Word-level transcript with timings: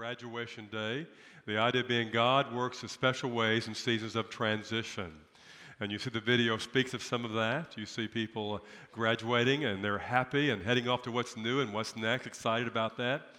graduation 0.00 0.66
day. 0.72 1.06
The 1.44 1.58
idea 1.58 1.84
being 1.84 2.10
God 2.10 2.54
works 2.54 2.82
in 2.82 2.88
special 2.88 3.28
ways 3.28 3.68
in 3.68 3.74
seasons 3.74 4.16
of 4.16 4.30
transition. 4.30 5.12
And 5.78 5.92
you 5.92 5.98
see 5.98 6.08
the 6.08 6.20
video 6.20 6.56
speaks 6.56 6.94
of 6.94 7.02
some 7.02 7.22
of 7.22 7.34
that. 7.34 7.76
You 7.76 7.84
see 7.84 8.08
people 8.08 8.64
graduating 8.92 9.66
and 9.66 9.84
they're 9.84 9.98
happy 9.98 10.48
and 10.48 10.62
heading 10.62 10.88
off 10.88 11.02
to 11.02 11.12
what's 11.12 11.36
new 11.36 11.60
and 11.60 11.70
what's 11.74 11.96
next, 11.96 12.26
excited 12.26 12.66
about 12.66 12.96
that. 12.96 13.34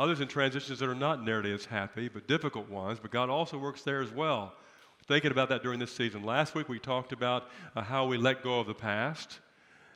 Others 0.00 0.20
in 0.20 0.26
transitions 0.26 0.80
that 0.80 0.88
are 0.88 0.96
not 0.96 1.24
nearly 1.24 1.52
as 1.52 1.64
happy, 1.64 2.08
but 2.08 2.26
difficult 2.26 2.68
ones, 2.68 2.98
but 3.00 3.12
God 3.12 3.30
also 3.30 3.56
works 3.56 3.82
there 3.82 4.02
as 4.02 4.10
well. 4.10 4.54
Thinking 5.06 5.30
about 5.30 5.48
that 5.50 5.62
during 5.62 5.78
this 5.78 5.94
season. 5.94 6.24
Last 6.24 6.56
week 6.56 6.68
we 6.68 6.80
talked 6.80 7.12
about 7.12 7.50
uh, 7.76 7.82
how 7.82 8.04
we 8.06 8.18
let 8.18 8.42
go 8.42 8.58
of 8.58 8.66
the 8.66 8.74
past. 8.74 9.38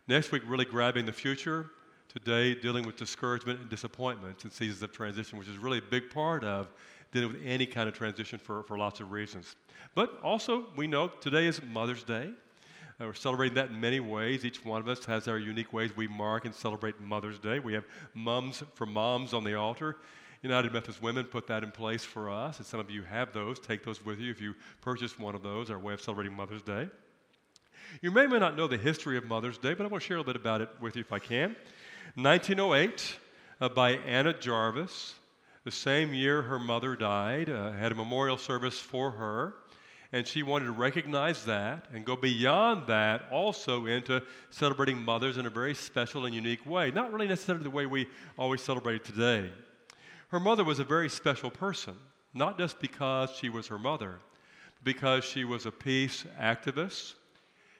Next 0.07 0.31
week, 0.31 0.45
really 0.47 0.65
grabbing 0.65 1.07
the 1.07 1.13
future. 1.13 1.71
Today, 2.15 2.55
dealing 2.55 2.87
with 2.87 2.97
discouragement 2.97 3.59
and 3.59 3.69
disappointment 3.69 4.45
in 4.45 4.51
seasons 4.53 4.81
of 4.85 4.93
transition, 4.93 5.37
which 5.37 5.49
is 5.49 5.59
really 5.59 5.79
a 5.79 5.83
big 5.83 6.11
part 6.11 6.45
of 6.45 6.69
dealing 7.11 7.33
with 7.33 7.43
any 7.45 7.67
kind 7.67 7.89
of 7.89 7.95
transition 7.97 8.39
for, 8.39 8.63
for 8.63 8.79
lots 8.79 9.01
of 9.01 9.11
reasons. 9.11 9.57
But 9.97 10.21
also, 10.23 10.67
we 10.77 10.87
know 10.87 11.09
today 11.09 11.49
is 11.49 11.61
Mother's 11.61 12.05
Day. 12.05 12.31
Uh, 13.01 13.07
we're 13.07 13.15
celebrating 13.15 13.57
that 13.57 13.71
in 13.71 13.81
many 13.81 13.99
ways. 13.99 14.45
Each 14.45 14.65
one 14.65 14.81
of 14.81 14.87
us 14.87 15.05
has 15.07 15.27
our 15.27 15.39
unique 15.39 15.73
ways 15.73 15.97
we 15.97 16.07
mark 16.07 16.45
and 16.45 16.55
celebrate 16.55 17.01
Mother's 17.01 17.41
Day. 17.41 17.59
We 17.59 17.73
have 17.73 17.85
mums 18.15 18.63
for 18.75 18.87
moms 18.87 19.35
on 19.35 19.43
the 19.43 19.57
altar. 19.57 19.97
United 20.43 20.73
Methodist 20.73 21.03
Women 21.03 21.25
put 21.25 21.49
that 21.49 21.65
in 21.65 21.73
place 21.73 22.05
for 22.05 22.31
us, 22.31 22.59
and 22.59 22.67
some 22.67 22.79
of 22.79 22.93
you 22.93 23.03
have 23.03 23.33
those. 23.33 23.59
Take 23.59 23.83
those 23.83 24.05
with 24.05 24.21
you 24.21 24.31
if 24.31 24.41
you 24.41 24.55
purchase 24.83 25.19
one 25.19 25.35
of 25.35 25.43
those, 25.43 25.69
our 25.69 25.81
way 25.81 25.93
of 25.93 26.01
celebrating 26.01 26.37
Mother's 26.37 26.63
Day. 26.63 26.89
You 28.03 28.13
may 28.13 28.23
or 28.23 28.29
may 28.29 28.39
not 28.39 28.57
know 28.57 28.69
the 28.69 28.79
history 28.79 29.17
of 29.17 29.25
Mother's 29.25 29.59
Day, 29.59 29.75
but 29.75 29.85
I 29.85 29.89
want 29.89 30.01
to 30.03 30.07
share 30.07 30.17
a 30.17 30.21
little 30.21 30.33
bit 30.33 30.41
about 30.41 30.61
it 30.61 30.69
with 30.81 30.95
you 30.95 31.01
if 31.01 31.13
I 31.13 31.19
can. 31.19 31.57
1908, 32.17 33.19
uh, 33.61 33.69
by 33.71 33.93
Anna 33.93 34.33
Jarvis. 34.33 35.15
The 35.65 35.73
same 35.73 36.15
year 36.15 36.43
her 36.43 36.61
mother 36.61 36.95
died, 36.95 37.51
uh, 37.51 37.73
had 37.73 37.91
a 37.91 37.95
memorial 37.97 38.37
service 38.37 38.79
for 38.79 39.11
her, 39.11 39.55
and 40.13 40.25
she 40.25 40.45
wanted 40.45 40.67
to 40.67 40.73
recognize 40.73 41.45
that 41.47 41.87
and 41.93 42.05
go 42.05 42.15
beyond 42.15 42.87
that 42.87 43.23
also 43.33 43.87
into 43.87 44.23
celebrating 44.51 45.03
mothers 45.03 45.39
in 45.39 45.47
a 45.47 45.51
very 45.51 45.75
special 45.75 46.25
and 46.25 46.35
unique 46.35 46.65
way. 46.65 46.93
Not 46.93 47.13
really 47.13 47.27
necessarily 47.27 47.65
the 47.65 47.71
way 47.71 47.87
we 47.87 48.07
always 48.39 48.61
celebrate 48.61 49.05
today. 49.05 49.51
Her 50.29 50.39
mother 50.39 50.63
was 50.63 50.79
a 50.79 50.85
very 50.85 51.09
special 51.09 51.51
person, 51.51 51.95
not 52.33 52.59
just 52.59 52.79
because 52.81 53.31
she 53.31 53.49
was 53.49 53.67
her 53.67 53.79
mother, 53.79 54.21
because 54.85 55.25
she 55.25 55.45
was 55.45 55.67
a 55.67 55.73
peace 55.73 56.25
activist. 56.41 57.15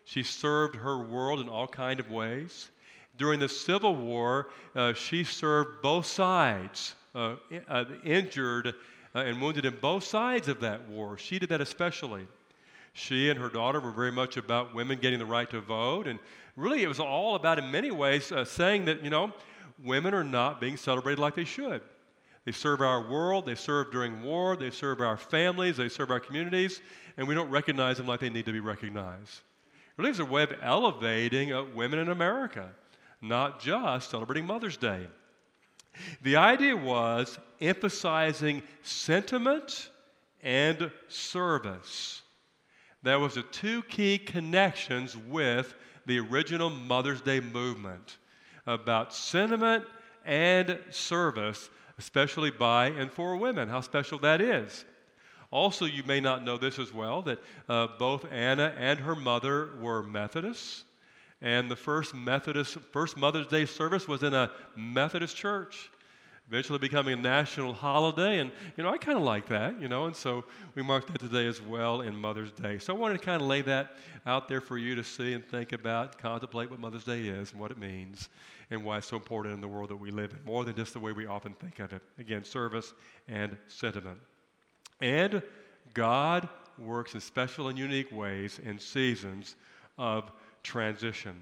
She 0.05 0.25
served 0.25 0.75
her 0.75 0.99
world 0.99 1.39
in 1.39 1.49
all 1.49 1.69
kind 1.69 2.01
of 2.01 2.11
ways. 2.11 2.71
During 3.17 3.41
the 3.41 3.49
Civil 3.49 3.95
War, 3.95 4.49
uh, 4.75 4.93
she 4.93 5.25
served 5.25 5.83
both 5.83 6.07
sides 6.07 6.95
uh, 7.15 7.37
uh, 7.69 7.85
injured 8.05 8.75
uh, 9.15 9.19
and 9.21 9.41
wounded 9.41 9.65
in 9.65 9.77
both 9.81 10.05
sides 10.05 10.49
of 10.49 10.61
that 10.61 10.89
war. 10.89 11.17
She 11.17 11.39
did 11.39 11.49
that 11.51 11.61
especially. 11.61 12.27
She 12.93 13.31
and 13.31 13.39
her 13.39 13.49
daughter 13.49 13.81
were 13.81 13.93
very 13.93 14.13
much 14.13 14.37
about 14.37 14.75
women 14.75 14.99
getting 15.01 15.19
the 15.19 15.27
right 15.27 15.49
to 15.51 15.61
vote. 15.61 16.07
And 16.07 16.19
really, 16.57 16.83
it 16.83 16.89
was 16.89 17.01
all 17.01 17.35
about, 17.35 17.59
in 17.59 17.71
many 17.71 17.91
ways, 17.91 18.33
uh, 18.33 18.45
saying 18.45 18.85
that, 18.87 19.03
you 19.03 19.11
know, 19.11 19.33
women 19.83 20.15
are 20.15 20.25
not 20.25 20.61
being 20.61 20.77
celebrated 20.77 21.21
like 21.21 21.35
they 21.35 21.45
should. 21.45 21.83
They 22.45 22.53
serve 22.53 22.83
our 22.83 23.09
world, 23.09 23.47
they 23.47 23.55
serve 23.55 23.91
during 23.91 24.23
war, 24.23 24.55
they 24.57 24.71
serve 24.71 25.01
our 25.01 25.17
families, 25.17 25.79
they 25.79 25.89
serve 25.89 26.11
our 26.11 26.21
communities, 26.21 26.83
and 27.17 27.27
we 27.27 27.35
don't 27.35 27.51
recognize 27.51 27.97
them 27.97 28.07
like 28.07 28.21
they 28.21 28.29
need 28.29 28.45
to 28.45 28.53
be 28.53 28.61
recognized. 28.61 29.41
It 29.73 29.99
really 29.99 30.11
is 30.11 30.21
a 30.21 30.25
way 30.25 30.43
of 30.43 30.53
elevating 30.61 31.53
uh, 31.53 31.65
women 31.75 32.01
in 32.01 32.11
America, 32.11 32.69
not 33.25 33.61
just 33.61 34.11
celebrating 34.11 34.47
Mother's 34.47 34.77
Day. 34.77 35.07
The 36.23 36.37
idea 36.37 36.77
was 36.77 37.39
emphasizing 37.61 38.63
sentiment 38.83 39.91
and 40.43 40.91
service. 41.09 42.23
That 43.03 43.21
was 43.21 43.35
the 43.35 43.43
two 43.43 43.83
key 43.83 44.19
connections 44.19 45.17
with 45.17 45.75
the 46.07 46.19
original 46.19 46.71
Mother's 46.71 47.21
Day 47.21 47.41
movement 47.41 48.19
about 48.67 49.15
sentiment 49.15 49.85
and 50.25 50.79
service, 50.91 51.71
especially 51.99 52.51
by 52.51 52.87
and 52.87 53.11
for 53.11 53.37
women. 53.37 53.69
How 53.69 53.81
special 53.81 54.19
that 54.21 54.41
is. 54.41 54.85
Also, 55.51 55.85
you 55.85 56.03
may 56.05 56.21
not 56.21 56.43
know 56.43 56.59
this 56.59 56.79
as 56.79 56.93
well 56.93 57.23
that 57.23 57.39
uh, 57.69 57.87
both 57.99 58.27
Anna 58.33 58.75
and 58.77 58.99
her 58.99 59.15
mother 59.15 59.71
were 59.81 60.03
Methodists. 60.03 60.85
And 61.43 61.71
the 61.71 61.77
first 61.77 62.15
Methodist, 62.15 62.79
first 62.93 63.17
Mother's 63.17 63.47
Day 63.47 63.67
service 63.67 64.09
was 64.09 64.23
in 64.23 64.33
a 64.35 64.51
Methodist 64.77 65.37
church, 65.37 65.91
eventually 66.49 66.79
becoming 66.79 67.19
a 67.19 67.21
national 67.23 67.75
holiday. 67.75 68.39
And, 68.39 68.51
you 68.77 68.83
know, 68.83 68.91
I 68.91 68.99
kind 68.99 69.19
of 69.19 69.25
like 69.25 69.49
that, 69.49 69.81
you 69.81 69.89
know, 69.89 70.07
and 70.07 70.17
so 70.17 70.45
we 70.75 70.83
mark 70.83 71.07
that 71.09 71.19
today 71.19 71.47
as 71.47 71.61
well 71.61 72.01
in 72.01 72.17
Mother's 72.17 72.53
Day. 72.53 72.79
So 72.79 72.95
I 72.95 72.99
wanted 72.99 73.19
to 73.19 73.25
kind 73.25 73.43
of 73.43 73.49
lay 73.49 73.63
that 73.63 73.97
out 74.27 74.49
there 74.49 74.61
for 74.61 74.79
you 74.79 74.95
to 74.95 75.05
see 75.05 75.35
and 75.35 75.45
think 75.45 75.73
about, 75.73 76.19
contemplate 76.19 76.71
what 76.71 76.81
Mother's 76.81 77.05
Day 77.05 77.23
is 77.23 77.53
and 77.53 77.61
what 77.61 77.71
it 77.71 77.79
means 77.79 78.29
and 78.71 78.83
why 78.83 78.99
it's 78.99 79.07
so 79.07 79.17
important 79.17 79.55
in 79.55 79.61
the 79.61 79.69
world 79.69 79.91
that 79.91 79.97
we 79.97 80.11
live 80.11 80.33
in, 80.33 80.39
more 80.47 80.65
than 80.65 80.75
just 80.75 80.95
the 80.95 81.01
way 81.01 81.13
we 81.13 81.27
often 81.27 81.53
think 81.55 81.79
of 81.81 81.93
it. 81.93 82.03
Again, 82.19 82.45
service 82.45 82.95
and 83.29 83.57
sentiment. 83.69 84.19
And 85.03 85.43
God 85.93 86.49
works 86.79 87.15
in 87.15 87.21
special 87.21 87.69
and 87.69 87.79
unique 87.79 88.11
ways 88.11 88.61
in 88.65 88.79
seasons 88.79 89.57
of 89.99 90.33
transition. 90.65 91.41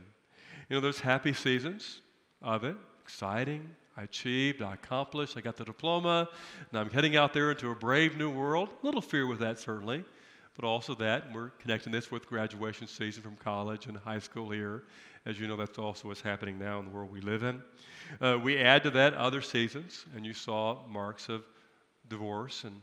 You 0.69 0.77
know, 0.77 0.81
there's 0.81 1.01
happy 1.01 1.33
seasons 1.33 2.03
of 2.43 2.65
it, 2.65 2.77
exciting. 3.03 3.71
I 3.97 4.03
achieved, 4.03 4.63
I 4.63 4.75
accomplished, 4.75 5.37
I 5.37 5.41
got 5.41 5.57
the 5.57 5.65
diploma, 5.65 6.29
and 6.71 6.79
I'm 6.81 6.91
heading 6.91 7.17
out 7.17 7.33
there 7.33 7.51
into 7.51 7.71
a 7.71 7.75
brave 7.75 8.17
new 8.17 8.31
world. 8.31 8.69
A 8.83 8.87
little 8.87 9.01
fear 9.01 9.27
with 9.27 9.39
that, 9.41 9.59
certainly, 9.59 10.05
but 10.57 10.67
also 10.67 10.95
that, 10.97 11.27
and 11.27 11.35
we're 11.35 11.51
connecting 11.51 11.93
this 11.93 12.11
with 12.11 12.27
graduation 12.27 12.87
season 12.87 13.23
from 13.23 13.37
college 13.37 13.87
and 13.87 13.97
high 13.99 14.19
school 14.19 14.51
here. 14.51 14.85
As 15.25 15.39
you 15.39 15.47
know, 15.47 15.57
that's 15.57 15.79
also 15.79 16.09
what's 16.09 16.23
happening 16.23 16.59
now 16.59 16.79
in 16.79 16.87
the 16.87 16.91
world 16.91 17.13
we 17.13 17.21
live 17.21 17.43
in. 17.43 17.63
Uh, 18.21 18.39
we 18.43 18.59
add 18.59 18.83
to 18.83 18.91
that 18.91 19.15
other 19.15 19.41
seasons, 19.41 20.05
and 20.17 20.27
you 20.27 20.33
saw 20.35 20.79
marks 20.89 21.29
of 21.29 21.45
divorce 22.09 22.65
and 22.65 22.81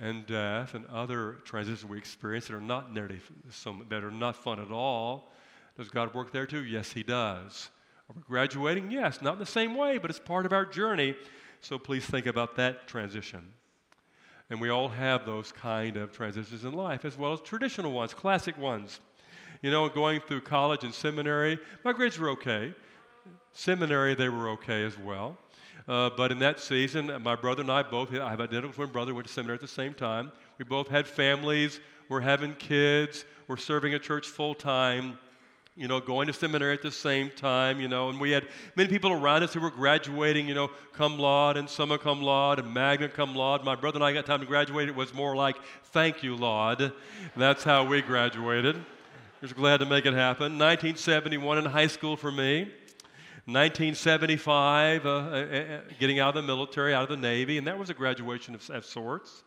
and 0.00 0.26
death 0.26 0.74
and 0.74 0.86
other 0.86 1.38
transitions 1.44 1.84
we 1.84 1.98
experience 1.98 2.46
that 2.46 2.54
are 2.54 2.60
not 2.60 2.92
nearly 2.92 3.20
some, 3.50 3.84
that 3.88 4.04
are 4.04 4.10
not 4.10 4.36
fun 4.36 4.60
at 4.60 4.70
all. 4.70 5.32
Does 5.78 5.88
God 5.90 6.12
work 6.12 6.32
there 6.32 6.44
too? 6.44 6.64
Yes, 6.64 6.90
He 6.90 7.04
does. 7.04 7.70
Are 8.10 8.14
we 8.16 8.22
graduating? 8.26 8.90
Yes, 8.90 9.22
not 9.22 9.34
in 9.34 9.38
the 9.38 9.46
same 9.46 9.76
way, 9.76 9.98
but 9.98 10.10
it's 10.10 10.18
part 10.18 10.44
of 10.44 10.52
our 10.52 10.66
journey. 10.66 11.14
So 11.60 11.78
please 11.78 12.04
think 12.04 12.26
about 12.26 12.56
that 12.56 12.88
transition. 12.88 13.52
And 14.50 14.60
we 14.60 14.70
all 14.70 14.88
have 14.88 15.24
those 15.24 15.52
kind 15.52 15.96
of 15.96 16.10
transitions 16.10 16.64
in 16.64 16.72
life, 16.72 17.04
as 17.04 17.16
well 17.16 17.32
as 17.32 17.40
traditional 17.42 17.92
ones, 17.92 18.12
classic 18.12 18.58
ones. 18.58 18.98
You 19.62 19.70
know, 19.70 19.88
going 19.88 20.20
through 20.20 20.40
college 20.40 20.82
and 20.82 20.92
seminary, 20.92 21.60
my 21.84 21.92
grades 21.92 22.18
were 22.18 22.30
okay. 22.30 22.74
Seminary, 23.52 24.16
they 24.16 24.28
were 24.28 24.48
okay 24.50 24.84
as 24.84 24.98
well. 24.98 25.38
Uh, 25.86 26.10
but 26.16 26.32
in 26.32 26.40
that 26.40 26.58
season, 26.58 27.22
my 27.22 27.36
brother 27.36 27.62
and 27.62 27.70
I 27.70 27.84
both, 27.84 28.12
I 28.12 28.30
have 28.30 28.40
identical 28.40 28.74
twin 28.74 28.90
brother, 28.90 29.14
went 29.14 29.28
to 29.28 29.32
seminary 29.32 29.54
at 29.54 29.60
the 29.60 29.68
same 29.68 29.94
time. 29.94 30.32
We 30.58 30.64
both 30.64 30.88
had 30.88 31.06
families, 31.06 31.78
we're 32.08 32.20
having 32.20 32.56
kids, 32.56 33.24
we're 33.46 33.56
serving 33.58 33.94
a 33.94 33.98
church 34.00 34.26
full 34.26 34.54
time 34.54 35.18
you 35.78 35.86
know, 35.86 36.00
going 36.00 36.26
to 36.26 36.32
seminary 36.32 36.74
at 36.74 36.82
the 36.82 36.90
same 36.90 37.30
time, 37.30 37.80
you 37.80 37.86
know, 37.86 38.08
and 38.08 38.20
we 38.20 38.32
had 38.32 38.48
many 38.74 38.88
people 38.88 39.12
around 39.12 39.44
us 39.44 39.54
who 39.54 39.60
were 39.60 39.70
graduating, 39.70 40.48
you 40.48 40.54
know, 40.54 40.68
cum 40.92 41.20
laude 41.20 41.56
and 41.56 41.70
summa 41.70 41.96
cum 41.96 42.20
laude 42.20 42.58
and 42.58 42.74
magna 42.74 43.08
cum 43.08 43.36
laude. 43.36 43.62
My 43.62 43.76
brother 43.76 43.98
and 43.98 44.04
I 44.04 44.12
got 44.12 44.26
time 44.26 44.40
to 44.40 44.46
graduate. 44.46 44.88
It 44.88 44.96
was 44.96 45.14
more 45.14 45.36
like, 45.36 45.56
thank 45.92 46.24
you, 46.24 46.34
Laude. 46.34 46.92
That's 47.36 47.62
how 47.62 47.84
we 47.84 48.02
graduated. 48.02 48.74
I 48.74 48.80
was 49.40 49.52
glad 49.52 49.76
to 49.76 49.86
make 49.86 50.04
it 50.04 50.14
happen. 50.14 50.58
1971 50.58 51.58
in 51.58 51.64
high 51.66 51.86
school 51.86 52.16
for 52.16 52.32
me. 52.32 52.62
1975, 53.46 55.06
uh, 55.06 55.08
uh, 55.08 55.12
uh, 55.12 55.80
getting 56.00 56.18
out 56.18 56.30
of 56.30 56.34
the 56.34 56.42
military, 56.42 56.92
out 56.92 57.04
of 57.04 57.08
the 57.08 57.16
Navy, 57.16 57.56
and 57.56 57.66
that 57.68 57.78
was 57.78 57.88
a 57.88 57.94
graduation 57.94 58.54
of, 58.54 58.68
of 58.68 58.84
sorts, 58.84 59.44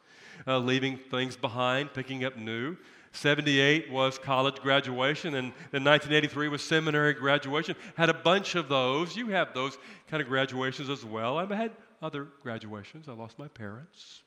uh, 0.48 0.58
leaving 0.58 0.98
things 0.98 1.36
behind, 1.36 1.94
picking 1.94 2.24
up 2.24 2.38
new. 2.38 2.78
78 3.14 3.92
was 3.92 4.18
college 4.18 4.56
graduation, 4.62 5.36
and 5.36 5.52
then 5.72 5.84
1983 5.84 6.48
was 6.48 6.64
seminary 6.64 7.14
graduation. 7.14 7.76
Had 7.96 8.10
a 8.10 8.14
bunch 8.14 8.56
of 8.56 8.70
those. 8.70 9.16
You 9.16 9.28
have 9.28 9.54
those 9.54 9.78
kind 10.10 10.22
of 10.22 10.30
graduations 10.30 10.90
as 10.90 11.04
well. 11.04 11.38
I've 11.38 11.50
had 11.50 11.72
other 12.02 12.28
graduations. 12.42 13.10
I 13.10 13.14
lost 13.14 13.38
my 13.38 13.48
parents. 13.50 14.24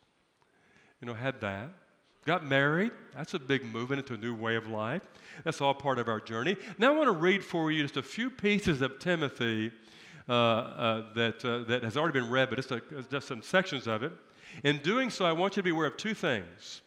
You 1.01 1.07
know, 1.07 1.15
had 1.15 1.41
that. 1.41 1.71
Got 2.27 2.47
married. 2.47 2.93
That's 3.15 3.35
a 3.35 3.39
big 3.39 3.65
movement 3.65 4.01
into 4.01 4.15
a 4.15 4.17
new 4.17 4.35
way 4.35 4.57
of 4.57 4.67
life. 4.67 5.03
That's 5.45 5.61
all 5.61 5.75
part 5.75 5.99
of 5.99 6.09
our 6.09 6.21
journey. 6.21 6.57
Now 6.79 6.93
I 6.95 6.97
want 6.97 7.09
to 7.09 7.13
read 7.13 7.45
for 7.45 7.71
you 7.71 7.83
just 7.83 7.97
a 7.97 8.03
few 8.03 8.31
pieces 8.31 8.81
of 8.81 8.99
Timothy 8.99 9.73
uh, 10.29 10.33
uh, 10.33 11.03
that, 11.15 11.45
uh, 11.45 11.65
that 11.65 11.83
has 11.83 11.99
already 11.99 12.19
been 12.19 12.31
read, 12.31 12.49
but 12.49 12.59
a, 12.71 12.81
just 13.11 13.29
some 13.29 13.43
sections 13.43 13.87
of 13.87 14.03
it. 14.03 14.13
In 14.63 14.79
doing 14.79 15.11
so, 15.11 15.27
I 15.27 15.33
want 15.33 15.57
you 15.57 15.63
to 15.63 15.65
be 15.65 15.71
aware 15.71 15.87
of 15.87 15.97
two 15.97 16.15
things. 16.15 16.81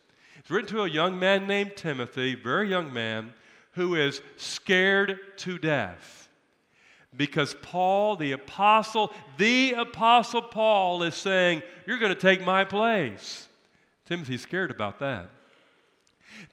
It's 0.48 0.52
written 0.54 0.78
to 0.78 0.84
a 0.84 0.90
young 0.90 1.20
man 1.20 1.46
named 1.46 1.76
Timothy, 1.76 2.34
very 2.34 2.70
young 2.70 2.94
man, 2.94 3.34
who 3.72 3.96
is 3.96 4.22
scared 4.38 5.20
to 5.40 5.58
death. 5.58 6.30
Because 7.14 7.54
Paul, 7.62 8.16
the 8.16 8.32
apostle, 8.32 9.12
the 9.38 9.74
apostle 9.74 10.42
Paul 10.42 11.04
is 11.04 11.16
saying, 11.16 11.64
You're 11.86 11.98
going 11.98 12.14
to 12.14 12.22
take 12.22 12.46
my 12.46 12.64
place. 12.64 13.50
Timothy's 14.06 14.42
scared 14.42 14.72
about 14.72 15.00
that. 15.00 15.32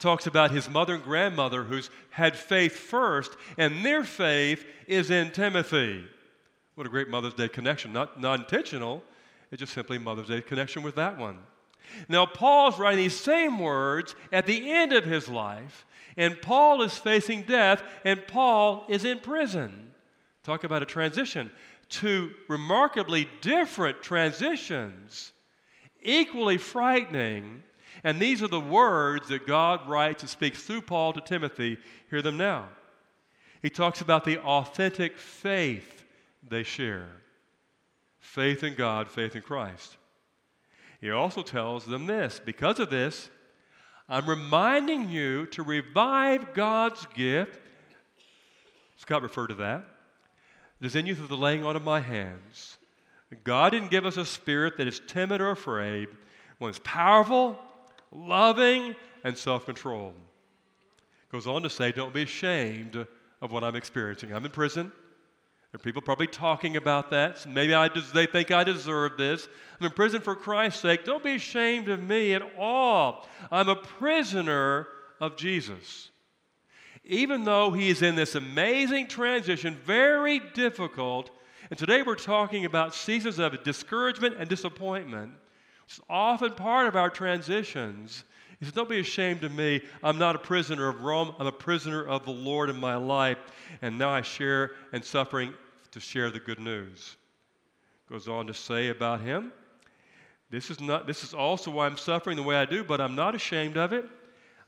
Talks 0.00 0.26
about 0.26 0.50
his 0.50 0.69
mother 0.69 0.97
and 0.97 1.05
grandmother 1.05 1.62
who's 1.62 1.88
had 2.11 2.37
faith 2.37 2.73
first, 2.73 3.31
and 3.56 3.87
their 3.87 4.02
faith 4.02 4.67
is 4.88 5.12
in 5.12 5.31
Timothy. 5.31 6.05
What 6.75 6.88
a 6.88 6.90
great 6.90 7.08
Mother's 7.08 7.35
Day 7.35 7.49
connection. 7.49 7.93
Not, 7.93 8.20
not 8.20 8.40
intentional, 8.40 9.05
it's 9.52 9.61
just 9.61 9.73
simply 9.73 9.99
Mother's 9.99 10.26
Day 10.26 10.40
connection 10.40 10.82
with 10.82 10.97
that 10.97 11.17
one. 11.17 11.38
Now, 12.08 12.26
Paul's 12.26 12.78
writing 12.78 12.98
these 12.98 13.19
same 13.19 13.58
words 13.58 14.14
at 14.32 14.46
the 14.46 14.70
end 14.70 14.92
of 14.92 15.04
his 15.04 15.28
life, 15.28 15.86
and 16.16 16.40
Paul 16.40 16.82
is 16.82 16.96
facing 16.96 17.42
death, 17.42 17.82
and 18.04 18.26
Paul 18.26 18.84
is 18.88 19.04
in 19.04 19.19
prison. 19.20 19.92
Talk 20.42 20.64
about 20.64 20.82
a 20.82 20.86
transition. 20.86 21.50
Two 21.88 22.32
remarkably 22.48 23.28
different 23.40 24.02
transitions, 24.02 25.32
equally 26.02 26.58
frightening. 26.58 27.62
And 28.02 28.20
these 28.20 28.42
are 28.42 28.48
the 28.48 28.60
words 28.60 29.28
that 29.28 29.46
God 29.46 29.88
writes 29.88 30.22
and 30.22 30.30
speaks 30.30 30.62
through 30.62 30.82
Paul 30.82 31.12
to 31.14 31.20
Timothy. 31.20 31.78
Hear 32.10 32.22
them 32.22 32.37
now. 32.37 32.69
He 33.62 33.70
talks 33.70 34.02
about 34.02 34.25
the 34.25 34.38
authentic 34.40 35.16
faith 35.16 36.04
they 36.46 36.62
share 36.62 37.08
faith 38.20 38.64
in 38.64 38.75
God, 38.75 39.08
faith 39.08 39.37
in 39.37 39.42
Christ. 39.42 39.96
He 41.04 41.10
also 41.10 41.42
tells 41.42 41.84
them 41.84 42.06
this 42.06 42.40
because 42.42 42.80
of 42.80 42.88
this, 42.88 43.28
I'm 44.08 44.26
reminding 44.26 45.10
you 45.10 45.44
to 45.48 45.62
revive 45.62 46.54
God's 46.54 47.04
gift. 47.12 47.60
Scott 48.96 49.20
referred 49.20 49.48
to 49.48 49.54
that. 49.56 49.84
Is 50.80 50.96
in 50.96 51.04
you 51.04 51.14
through 51.14 51.26
the 51.26 51.36
laying 51.36 51.62
on 51.62 51.76
of 51.76 51.84
my 51.84 52.00
hands. 52.00 52.78
God 53.44 53.72
didn't 53.72 53.90
give 53.90 54.06
us 54.06 54.16
a 54.16 54.24
spirit 54.24 54.78
that 54.78 54.88
is 54.88 55.02
timid 55.06 55.42
or 55.42 55.50
afraid, 55.50 56.08
one 56.56 56.70
is 56.70 56.78
powerful, 56.78 57.58
loving, 58.10 58.96
and 59.24 59.36
self 59.36 59.66
controlled. 59.66 60.14
Goes 61.30 61.46
on 61.46 61.62
to 61.64 61.70
say, 61.70 61.92
don't 61.92 62.14
be 62.14 62.22
ashamed 62.22 63.06
of 63.42 63.52
what 63.52 63.62
I'm 63.62 63.76
experiencing. 63.76 64.32
I'm 64.32 64.46
in 64.46 64.50
prison. 64.50 64.90
There 65.75 65.81
are 65.81 65.91
people 65.91 66.03
probably 66.03 66.29
talking 66.29 66.76
about 66.76 67.11
that. 67.11 67.44
maybe 67.47 67.75
I 67.75 67.88
des- 67.88 68.03
they 68.15 68.26
think 68.26 68.53
I 68.53 68.62
deserve 68.62 69.17
this. 69.17 69.49
I'm 69.81 69.87
in 69.87 69.93
prison 69.93 70.21
for 70.21 70.37
Christ's 70.37 70.81
sake. 70.81 71.05
Don't 71.05 71.25
be 71.25 71.35
ashamed 71.35 71.88
of 71.88 72.00
me 72.00 72.32
at 72.32 72.43
all. 72.56 73.26
I'm 73.50 73.69
a 73.69 73.75
prisoner 73.75 74.87
of 75.21 75.37
Jesus. 75.37 76.11
Even 77.05 77.43
though 77.43 77.73
he 77.73 77.88
is 77.88 78.03
in 78.03 78.15
this 78.15 78.37
amazing 78.37 79.09
transition, 79.09 79.76
very 79.85 80.38
difficult, 80.38 81.32
and 81.71 81.76
today 81.76 82.03
we're 82.03 82.15
talking 82.15 82.67
about 82.67 82.94
seasons 82.94 83.41
of 83.41 83.61
discouragement 83.65 84.37
and 84.38 84.49
disappointment. 84.49 85.32
It's 85.88 86.00
often 86.09 86.53
part 86.53 86.87
of 86.87 86.94
our 86.94 87.11
transitions. 87.11 88.23
He 88.61 88.65
says, 88.65 88.75
Don't 88.75 88.88
be 88.88 89.00
ashamed 89.00 89.43
of 89.43 89.50
me. 89.50 89.82
I'm 90.05 90.19
not 90.19 90.37
a 90.37 90.38
prisoner 90.38 90.88
of 90.88 91.00
Rome. 91.00 91.35
I'm 91.40 91.49
a 91.49 91.52
prisoner 91.52 92.07
of 92.07 92.25
the 92.25 92.31
Lord 92.31 92.71
in 92.71 92.76
my 92.76 92.95
life. 92.95 93.38
And 93.83 93.99
now 93.99 94.11
I 94.11 94.23
share 94.23 94.71
in 94.93 95.02
suffering 95.02 95.52
to 95.94 96.00
share 96.00 96.30
the 96.30 96.40
good 96.40 96.58
news. 96.58 97.16
Goes 98.10 98.28
on 98.28 98.48
to 98.48 98.54
say 98.54 98.88
about 98.88 99.20
him, 99.20 99.52
this 100.50 100.70
is, 100.70 100.80
not, 100.80 101.06
this 101.06 101.24
is 101.24 101.34
also 101.34 101.70
why 101.70 101.86
I'm 101.86 101.96
suffering 101.96 102.36
the 102.36 102.42
way 102.42 102.56
I 102.56 102.64
do, 102.64 102.84
but 102.84 103.00
I'm 103.00 103.14
not 103.14 103.34
ashamed 103.34 103.76
of 103.76 103.92
it. 103.92 104.04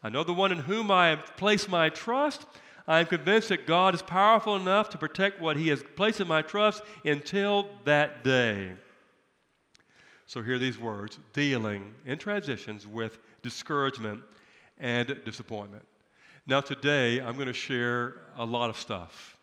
I 0.03 0.09
know 0.09 0.25
the 0.25 0.33
one 0.33 0.53
in 0.53 0.59
whom 0.59 0.91
I 0.91 1.09
have 1.09 1.37
placed 1.37 1.69
my 1.69 1.89
trust. 1.89 2.47
I 2.87 3.01
am 3.01 3.07
convinced 3.07 3.49
that 3.49 3.67
God 3.67 3.95
is 3.95 4.03
powerful 4.03 4.57
enough 4.57 4.89
to 4.91 4.99
protect 4.99 5.41
what 5.41 5.57
He 5.57 5.69
has 5.69 5.83
placed 5.97 6.21
in 6.21 6.29
my 6.29 6.43
trust 6.43 6.83
until 7.05 7.69
that 7.85 8.23
day. 8.23 8.73
So, 10.27 10.43
hear 10.43 10.59
these 10.59 10.79
words 10.79 11.19
dealing 11.33 11.95
in 12.05 12.19
transitions 12.19 12.87
with 12.87 13.19
discouragement 13.43 14.23
and 14.79 15.21
disappointment. 15.25 15.85
Now, 16.47 16.61
today, 16.61 17.21
I'm 17.21 17.35
going 17.35 17.47
to 17.47 17.53
share 17.53 18.23
a 18.37 18.45
lot 18.45 18.71
of 18.71 18.77
stuff. 18.77 19.36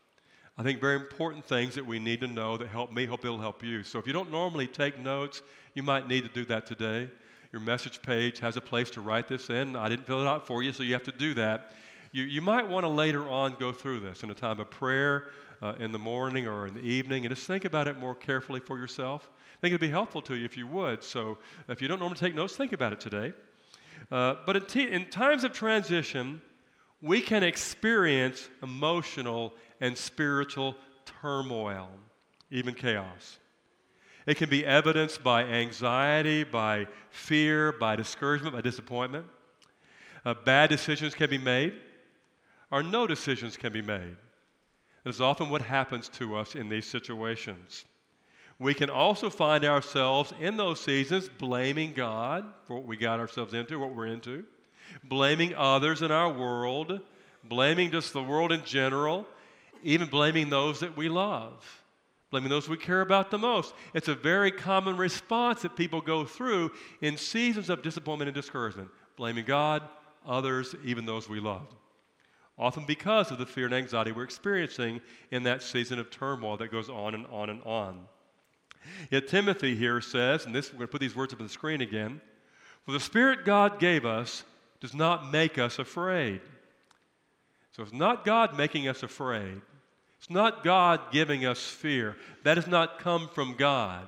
I 0.55 0.61
think 0.61 0.79
very 0.79 0.95
important 0.95 1.45
things 1.45 1.73
that 1.75 1.85
we 1.85 1.97
need 1.97 2.21
to 2.21 2.27
know 2.27 2.57
that 2.57 2.67
help 2.67 2.91
me, 2.91 3.05
hope 3.05 3.25
it'll 3.25 3.39
help 3.39 3.63
you. 3.63 3.83
So 3.83 3.97
if 3.97 4.05
you 4.05 4.13
don't 4.13 4.29
normally 4.29 4.67
take 4.67 4.99
notes, 4.99 5.41
you 5.73 5.81
might 5.81 6.07
need 6.07 6.21
to 6.21 6.29
do 6.29 6.45
that 6.45 6.67
today. 6.67 7.09
Your 7.51 7.61
message 7.61 8.01
page 8.03 8.39
has 8.39 8.55
a 8.55 8.61
place 8.61 8.91
to 8.91 9.01
write 9.01 9.27
this 9.27 9.49
in. 9.49 9.75
I 9.75 9.89
didn't 9.89 10.05
fill 10.05 10.21
it 10.21 10.27
out 10.27 10.45
for 10.45 10.61
you, 10.61 10.71
so 10.71 10.83
you 10.83 10.93
have 10.93 11.03
to 11.03 11.11
do 11.11 11.33
that. 11.35 11.71
You, 12.11 12.23
you 12.23 12.41
might 12.41 12.67
want 12.67 12.83
to 12.83 12.87
later 12.87 13.27
on 13.27 13.55
go 13.59 13.71
through 13.71 14.01
this 14.01 14.21
in 14.21 14.29
a 14.29 14.35
time 14.35 14.59
of 14.59 14.69
prayer 14.69 15.29
uh, 15.63 15.73
in 15.79 15.91
the 15.91 15.99
morning 15.99 16.45
or 16.45 16.67
in 16.67 16.75
the 16.75 16.81
evening 16.81 17.25
and 17.25 17.33
just 17.33 17.47
think 17.47 17.65
about 17.65 17.87
it 17.87 17.97
more 17.97 18.13
carefully 18.13 18.59
for 18.59 18.77
yourself. 18.77 19.29
I 19.31 19.61
think 19.61 19.71
it'd 19.71 19.81
be 19.81 19.89
helpful 19.89 20.21
to 20.23 20.35
you 20.35 20.45
if 20.45 20.55
you 20.55 20.67
would. 20.67 21.03
So 21.03 21.39
if 21.67 21.81
you 21.81 21.87
don't 21.87 21.99
normally 21.99 22.19
take 22.19 22.35
notes, 22.35 22.55
think 22.55 22.73
about 22.73 22.93
it 22.93 22.99
today. 22.99 23.33
Uh, 24.11 24.35
but 24.45 24.55
in, 24.55 24.65
t- 24.65 24.91
in 24.91 25.09
times 25.09 25.43
of 25.43 25.53
transition, 25.53 26.41
we 27.01 27.21
can 27.21 27.41
experience 27.41 28.49
emotional 28.61 29.53
and 29.79 29.97
spiritual 29.97 30.75
turmoil, 31.21 31.89
even 32.51 32.73
chaos. 32.73 33.37
It 34.25 34.37
can 34.37 34.49
be 34.49 34.65
evidenced 34.65 35.23
by 35.23 35.43
anxiety, 35.43 36.43
by 36.43 36.87
fear, 37.09 37.73
by 37.73 37.95
discouragement, 37.95 38.55
by 38.55 38.61
disappointment. 38.61 39.25
Uh, 40.25 40.33
bad 40.33 40.69
decisions 40.69 41.13
can 41.13 41.29
be 41.29 41.37
made, 41.37 41.73
or 42.71 42.81
no 42.81 43.05
decisions 43.05 43.57
can 43.57 43.73
be 43.73 43.81
made. 43.81 44.15
This 45.03 45.15
is 45.15 45.21
often 45.21 45.49
what 45.49 45.61
happens 45.61 46.07
to 46.09 46.37
us 46.37 46.55
in 46.55 46.69
these 46.69 46.85
situations. 46.85 47.83
We 48.59 48.73
can 48.73 48.89
also 48.89 49.29
find 49.29 49.65
ourselves 49.65 50.33
in 50.39 50.55
those 50.55 50.79
seasons 50.79 51.27
blaming 51.27 51.91
God 51.93 52.45
for 52.65 52.75
what 52.75 52.85
we 52.85 52.95
got 52.95 53.19
ourselves 53.19 53.53
into, 53.53 53.79
what 53.79 53.93
we're 53.93 54.07
into, 54.07 54.45
blaming 55.03 55.53
others 55.55 56.01
in 56.01 56.11
our 56.11 56.31
world, 56.31 57.01
blaming 57.43 57.91
just 57.91 58.13
the 58.13 58.23
world 58.23 58.53
in 58.53 58.63
general, 58.63 59.27
even 59.83 60.07
blaming 60.07 60.49
those 60.49 60.79
that 60.79 60.95
we 60.97 61.09
love, 61.09 61.83
blaming 62.31 62.49
those 62.49 62.67
we 62.67 62.77
care 62.77 63.01
about 63.01 63.31
the 63.31 63.37
most. 63.37 63.73
It's 63.93 64.07
a 64.07 64.15
very 64.15 64.51
common 64.51 64.97
response 64.97 65.61
that 65.61 65.75
people 65.75 66.01
go 66.01 66.25
through 66.25 66.71
in 67.01 67.17
seasons 67.17 67.69
of 67.69 67.81
disappointment 67.81 68.27
and 68.29 68.35
discouragement, 68.35 68.89
blaming 69.17 69.45
God, 69.45 69.83
others, 70.25 70.75
even 70.83 71.05
those 71.05 71.29
we 71.29 71.39
love. 71.39 71.67
Often 72.57 72.85
because 72.85 73.31
of 73.31 73.39
the 73.39 73.45
fear 73.45 73.65
and 73.65 73.73
anxiety 73.73 74.11
we're 74.11 74.23
experiencing 74.23 75.01
in 75.31 75.43
that 75.43 75.63
season 75.63 75.99
of 75.99 76.09
turmoil 76.09 76.57
that 76.57 76.71
goes 76.71 76.89
on 76.89 77.15
and 77.15 77.25
on 77.27 77.49
and 77.49 77.61
on. 77.63 78.05
Yet 79.09 79.27
Timothy 79.27 79.75
here 79.75 80.01
says, 80.01 80.45
and 80.45 80.53
this 80.53 80.71
we're 80.71 80.79
going 80.79 80.87
to 80.87 80.91
put 80.91 81.01
these 81.01 81.15
words 81.15 81.33
up 81.33 81.39
on 81.39 81.47
the 81.47 81.53
screen 81.53 81.81
again, 81.81 82.21
for 82.85 82.91
the 82.91 82.99
Spirit 82.99 83.45
God 83.45 83.79
gave 83.79 84.05
us 84.05 84.43
does 84.81 84.93
not 84.93 85.31
make 85.31 85.57
us 85.57 85.79
afraid. 85.79 86.41
So 87.71 87.81
it's 87.83 87.93
not 87.93 88.25
God 88.25 88.57
making 88.57 88.87
us 88.87 89.01
afraid. 89.01 89.61
It's 90.23 90.29
not 90.29 90.63
God 90.63 91.11
giving 91.11 91.45
us 91.45 91.61
fear. 91.61 92.15
That 92.43 92.55
has 92.55 92.65
not 92.65 92.97
come 92.97 93.27
from 93.35 93.55
God. 93.55 94.07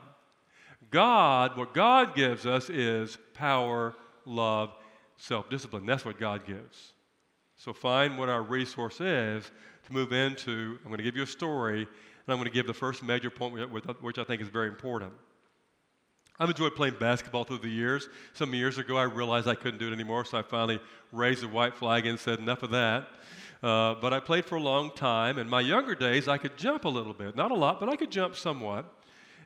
God, 0.90 1.58
what 1.58 1.74
God 1.74 2.16
gives 2.16 2.46
us 2.46 2.70
is 2.70 3.18
power, 3.34 3.94
love, 4.24 4.72
self 5.18 5.50
discipline. 5.50 5.86
That's 5.86 6.06
what 6.06 6.18
God 6.18 6.48
gives. 6.48 6.94
So 7.58 7.74
find 7.74 8.18
what 8.18 8.30
our 8.30 8.42
resource 8.42 9.02
is 9.02 9.52
to 9.88 9.94
move 9.94 10.14
into. 10.14 10.80
I'm 10.86 10.88
going 10.88 11.00
to 11.00 11.04
give 11.04 11.18
you 11.18 11.24
a 11.24 11.28
story, 11.28 11.82
and 11.82 11.88
I'm 12.30 12.38
going 12.38 12.46
to 12.46 12.54
give 12.54 12.66
the 12.66 12.74
first 12.74 13.04
major 13.04 13.30
point, 13.30 13.70
which 14.02 14.18
I 14.18 14.24
think 14.24 14.42
is 14.42 14.48
very 14.48 14.70
important. 14.70 15.12
I've 16.40 16.48
enjoyed 16.48 16.76
playing 16.76 16.96
basketball 16.98 17.44
through 17.44 17.58
the 17.58 17.68
years. 17.68 18.08
Some 18.32 18.54
years 18.54 18.78
ago, 18.78 18.96
I 18.96 19.04
realized 19.04 19.50
I 19.50 19.56
couldn't 19.56 19.80
do 19.80 19.90
it 19.90 19.94
anymore, 19.94 20.24
so 20.24 20.38
I 20.38 20.44
finally 20.44 20.80
raised 21.12 21.44
the 21.44 21.50
white 21.50 21.76
flag 21.76 22.06
and 22.06 22.18
said, 22.18 22.40
enough 22.40 22.64
of 22.64 22.72
that. 22.72 23.10
Uh, 23.64 23.96
but 23.96 24.14
I 24.14 24.20
played 24.20 24.46
for 24.46 24.56
a 24.56 24.62
long 24.62 24.92
time. 24.92 25.40
In 25.40 25.50
my 25.50 25.62
younger 25.62 25.96
days, 25.96 26.28
I 26.28 26.38
could 26.38 26.58
jump 26.58 26.86
a 26.86 26.90
little 26.90 27.14
bit. 27.14 27.36
Not 27.36 27.52
a 27.52 27.56
lot, 27.56 27.80
but 27.80 27.90
I 27.90 27.96
could 27.96 28.12
jump 28.12 28.36
somewhat. 28.36 28.86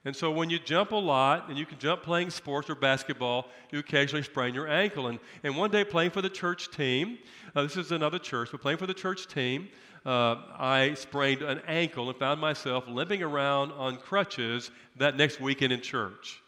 And 0.06 0.16
so 0.16 0.32
when 0.32 0.50
you 0.50 0.60
jump 0.60 0.92
a 0.92 0.96
lot, 0.96 1.50
and 1.50 1.58
you 1.58 1.66
can 1.66 1.78
jump 1.78 2.04
playing 2.04 2.30
sports 2.30 2.70
or 2.70 2.76
basketball, 2.76 3.48
you 3.72 3.80
occasionally 3.80 4.24
sprain 4.24 4.54
your 4.54 4.68
ankle. 4.68 5.08
And, 5.08 5.20
and 5.44 5.58
one 5.58 5.72
day 5.72 5.84
playing 5.84 6.12
for 6.12 6.22
the 6.22 6.30
church 6.30 6.72
team, 6.72 7.18
uh, 7.56 7.64
this 7.64 7.76
is 7.76 7.92
another 7.92 8.20
church, 8.20 8.50
but 8.52 8.62
playing 8.62 8.78
for 8.78 8.88
the 8.88 8.94
church 8.94 9.28
team, 9.28 9.68
uh, 10.06 10.38
I 10.58 10.94
sprained 10.96 11.42
an 11.42 11.62
ankle 11.68 12.10
and 12.10 12.18
found 12.18 12.40
myself 12.40 12.86
limping 12.88 13.22
around 13.22 13.74
on 13.74 13.98
crutches 13.98 14.72
that 14.98 15.18
next 15.18 15.42
weekend 15.42 15.74
in 15.74 15.82
church. 15.82 16.42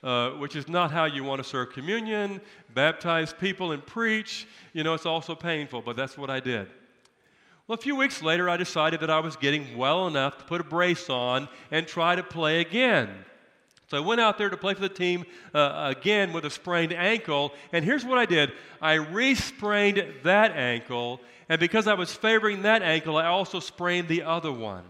Uh, 0.00 0.30
which 0.32 0.54
is 0.54 0.68
not 0.68 0.92
how 0.92 1.06
you 1.06 1.24
want 1.24 1.42
to 1.42 1.48
serve 1.48 1.72
communion, 1.72 2.40
baptize 2.72 3.32
people, 3.32 3.72
and 3.72 3.84
preach. 3.84 4.46
You 4.72 4.84
know, 4.84 4.94
it's 4.94 5.06
also 5.06 5.34
painful, 5.34 5.82
but 5.82 5.96
that's 5.96 6.16
what 6.16 6.30
I 6.30 6.38
did. 6.38 6.68
Well, 7.68 7.78
a 7.78 7.82
few 7.82 7.96
weeks 7.96 8.22
later, 8.22 8.48
I 8.48 8.56
decided 8.56 9.00
that 9.00 9.10
I 9.10 9.20
was 9.20 9.36
getting 9.36 9.76
well 9.76 10.06
enough 10.06 10.38
to 10.38 10.44
put 10.44 10.62
a 10.62 10.64
brace 10.64 11.10
on 11.10 11.50
and 11.70 11.86
try 11.86 12.16
to 12.16 12.22
play 12.22 12.62
again. 12.62 13.10
So 13.88 13.98
I 13.98 14.00
went 14.00 14.22
out 14.22 14.38
there 14.38 14.48
to 14.48 14.56
play 14.56 14.72
for 14.72 14.80
the 14.80 14.88
team 14.88 15.26
uh, 15.52 15.92
again 15.94 16.32
with 16.32 16.46
a 16.46 16.50
sprained 16.50 16.94
ankle, 16.94 17.52
and 17.70 17.84
here's 17.84 18.06
what 18.06 18.16
I 18.16 18.24
did 18.24 18.52
I 18.80 18.94
re-sprained 18.94 20.02
that 20.22 20.52
ankle, 20.52 21.20
and 21.50 21.60
because 21.60 21.86
I 21.86 21.92
was 21.92 22.10
favoring 22.10 22.62
that 22.62 22.80
ankle, 22.80 23.18
I 23.18 23.26
also 23.26 23.60
sprained 23.60 24.08
the 24.08 24.22
other 24.22 24.52
one. 24.52 24.84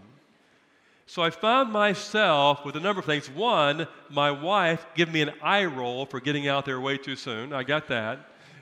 So 1.05 1.21
I 1.21 1.31
found 1.31 1.73
myself 1.73 2.63
with 2.63 2.77
a 2.77 2.79
number 2.79 3.01
of 3.01 3.05
things. 3.05 3.29
One, 3.29 3.87
my 4.09 4.31
wife 4.31 4.85
gave 4.95 5.11
me 5.11 5.21
an 5.21 5.31
eye 5.41 5.65
roll 5.65 6.05
for 6.05 6.21
getting 6.21 6.47
out 6.47 6.63
there 6.63 6.79
way 6.79 6.97
too 6.97 7.17
soon. 7.17 7.51
I 7.51 7.63
got 7.63 7.89
that. 7.89 8.19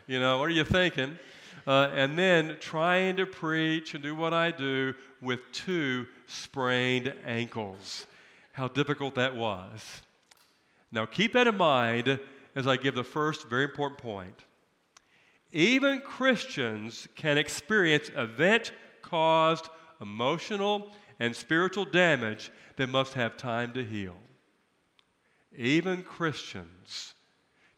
You 0.07 0.19
know, 0.19 0.39
what 0.39 0.45
are 0.45 0.53
you 0.53 0.63
thinking? 0.63 1.19
Uh, 1.67 1.91
and 1.93 2.17
then 2.17 2.55
trying 2.61 3.17
to 3.17 3.25
preach 3.25 3.93
and 3.93 4.01
do 4.01 4.15
what 4.15 4.33
I 4.33 4.51
do 4.51 4.93
with 5.21 5.41
two 5.51 6.07
sprained 6.25 7.13
ankles. 7.25 8.07
How 8.53 8.69
difficult 8.69 9.15
that 9.15 9.35
was. 9.35 10.01
Now, 10.93 11.05
keep 11.05 11.33
that 11.33 11.45
in 11.45 11.57
mind 11.57 12.21
as 12.55 12.67
I 12.67 12.77
give 12.77 12.95
the 12.95 13.03
first 13.03 13.49
very 13.49 13.65
important 13.65 13.99
point. 13.99 14.45
Even 15.51 15.99
Christians 15.99 17.07
can 17.15 17.37
experience 17.37 18.09
event 18.15 18.71
caused 19.01 19.67
emotional 20.01 20.93
and 21.19 21.35
spiritual 21.35 21.83
damage 21.83 22.49
that 22.77 22.87
must 22.87 23.13
have 23.13 23.35
time 23.35 23.73
to 23.73 23.83
heal. 23.83 24.15
Even 25.57 26.01
Christians 26.01 27.13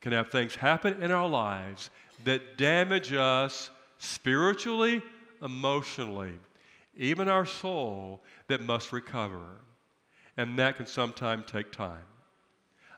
can 0.01 0.11
have 0.11 0.29
things 0.29 0.55
happen 0.55 1.01
in 1.01 1.11
our 1.11 1.27
lives 1.27 1.89
that 2.23 2.57
damage 2.57 3.13
us 3.13 3.71
spiritually, 3.99 5.03
emotionally, 5.43 6.33
even 6.97 7.29
our 7.29 7.45
soul 7.45 8.23
that 8.47 8.61
must 8.61 8.91
recover. 8.91 9.61
And 10.37 10.57
that 10.57 10.77
can 10.77 10.85
sometimes 10.85 11.45
take 11.51 11.71
time. 11.71 12.03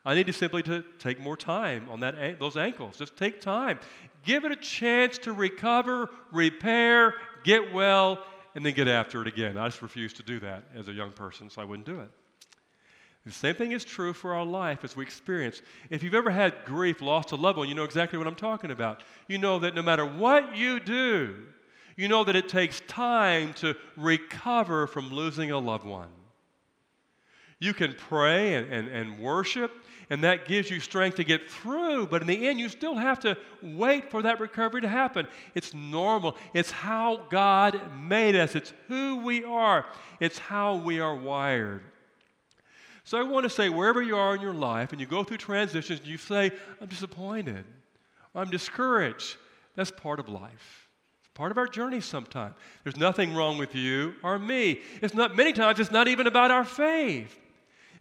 I 0.05 0.15
need 0.15 0.27
to 0.27 0.33
simply 0.33 0.63
to 0.63 0.83
take 0.99 1.19
more 1.19 1.37
time 1.37 1.87
on 1.89 1.99
that, 1.99 2.39
those 2.39 2.57
ankles. 2.57 2.97
Just 2.97 3.17
take 3.17 3.41
time. 3.41 3.79
Give 4.23 4.45
it 4.45 4.51
a 4.51 4.55
chance 4.55 5.17
to 5.19 5.33
recover, 5.33 6.09
repair, 6.31 7.15
get 7.43 7.73
well, 7.73 8.23
and 8.55 8.65
then 8.65 8.73
get 8.73 8.87
after 8.87 9.21
it 9.21 9.27
again. 9.27 9.57
I 9.57 9.67
just 9.67 9.81
refused 9.81 10.17
to 10.17 10.23
do 10.23 10.39
that 10.39 10.63
as 10.75 10.87
a 10.87 10.93
young 10.93 11.11
person, 11.11 11.49
so 11.49 11.61
I 11.61 11.65
wouldn't 11.65 11.85
do 11.85 11.99
it. 11.99 12.09
The 13.25 13.31
same 13.31 13.53
thing 13.53 13.71
is 13.71 13.85
true 13.85 14.13
for 14.13 14.33
our 14.33 14.45
life 14.45 14.83
as 14.83 14.95
we 14.95 15.03
experience. 15.03 15.61
If 15.91 16.01
you've 16.01 16.15
ever 16.15 16.31
had 16.31 16.65
grief, 16.65 17.01
lost 17.01 17.31
a 17.31 17.35
loved 17.35 17.59
one, 17.59 17.69
you 17.69 17.75
know 17.75 17.83
exactly 17.83 18.17
what 18.17 18.27
I'm 18.27 18.35
talking 18.35 18.71
about. 18.71 19.03
You 19.27 19.37
know 19.37 19.59
that 19.59 19.75
no 19.75 19.83
matter 19.83 20.05
what 20.05 20.55
you 20.55 20.79
do, 20.79 21.35
you 21.95 22.07
know 22.07 22.23
that 22.23 22.35
it 22.35 22.49
takes 22.49 22.81
time 22.87 23.53
to 23.55 23.75
recover 23.95 24.87
from 24.87 25.11
losing 25.11 25.51
a 25.51 25.59
loved 25.59 25.85
one. 25.85 26.07
You 27.59 27.75
can 27.75 27.93
pray 27.93 28.55
and, 28.55 28.73
and, 28.73 28.87
and 28.87 29.19
worship, 29.19 29.71
and 30.09 30.23
that 30.23 30.47
gives 30.47 30.71
you 30.71 30.79
strength 30.79 31.17
to 31.17 31.23
get 31.23 31.47
through. 31.47 32.07
But 32.07 32.21
in 32.21 32.27
the 32.27 32.47
end, 32.47 32.59
you 32.59 32.69
still 32.69 32.95
have 32.95 33.19
to 33.19 33.37
wait 33.61 34.09
for 34.09 34.23
that 34.23 34.39
recovery 34.39 34.81
to 34.81 34.87
happen. 34.87 35.27
It's 35.53 35.75
normal. 35.75 36.37
It's 36.55 36.71
how 36.71 37.27
God 37.29 37.79
made 37.95 38.35
us, 38.35 38.55
it's 38.55 38.73
who 38.87 39.17
we 39.17 39.43
are, 39.43 39.85
it's 40.19 40.39
how 40.39 40.77
we 40.77 40.99
are 40.99 41.15
wired. 41.15 41.83
So 43.03 43.17
I 43.17 43.23
want 43.23 43.43
to 43.43 43.49
say, 43.49 43.69
wherever 43.69 44.01
you 44.01 44.15
are 44.15 44.35
in 44.35 44.41
your 44.41 44.53
life 44.53 44.91
and 44.91 45.01
you 45.01 45.07
go 45.07 45.23
through 45.23 45.37
transitions, 45.37 46.01
you 46.03 46.17
say, 46.17 46.51
I'm 46.79 46.87
disappointed, 46.87 47.65
I'm 48.35 48.49
discouraged. 48.49 49.37
That's 49.75 49.91
part 49.91 50.19
of 50.19 50.29
life. 50.29 50.89
It's 51.19 51.29
part 51.33 51.51
of 51.51 51.57
our 51.57 51.67
journey 51.67 52.01
sometimes. 52.01 52.55
There's 52.83 52.97
nothing 52.97 53.33
wrong 53.33 53.57
with 53.57 53.73
you 53.73 54.15
or 54.23 54.37
me. 54.37 54.81
It's 55.01 55.13
not, 55.13 55.35
many 55.35 55.53
times, 55.53 55.79
it's 55.79 55.91
not 55.91 56.07
even 56.07 56.27
about 56.27 56.51
our 56.51 56.65
faith 56.65 57.40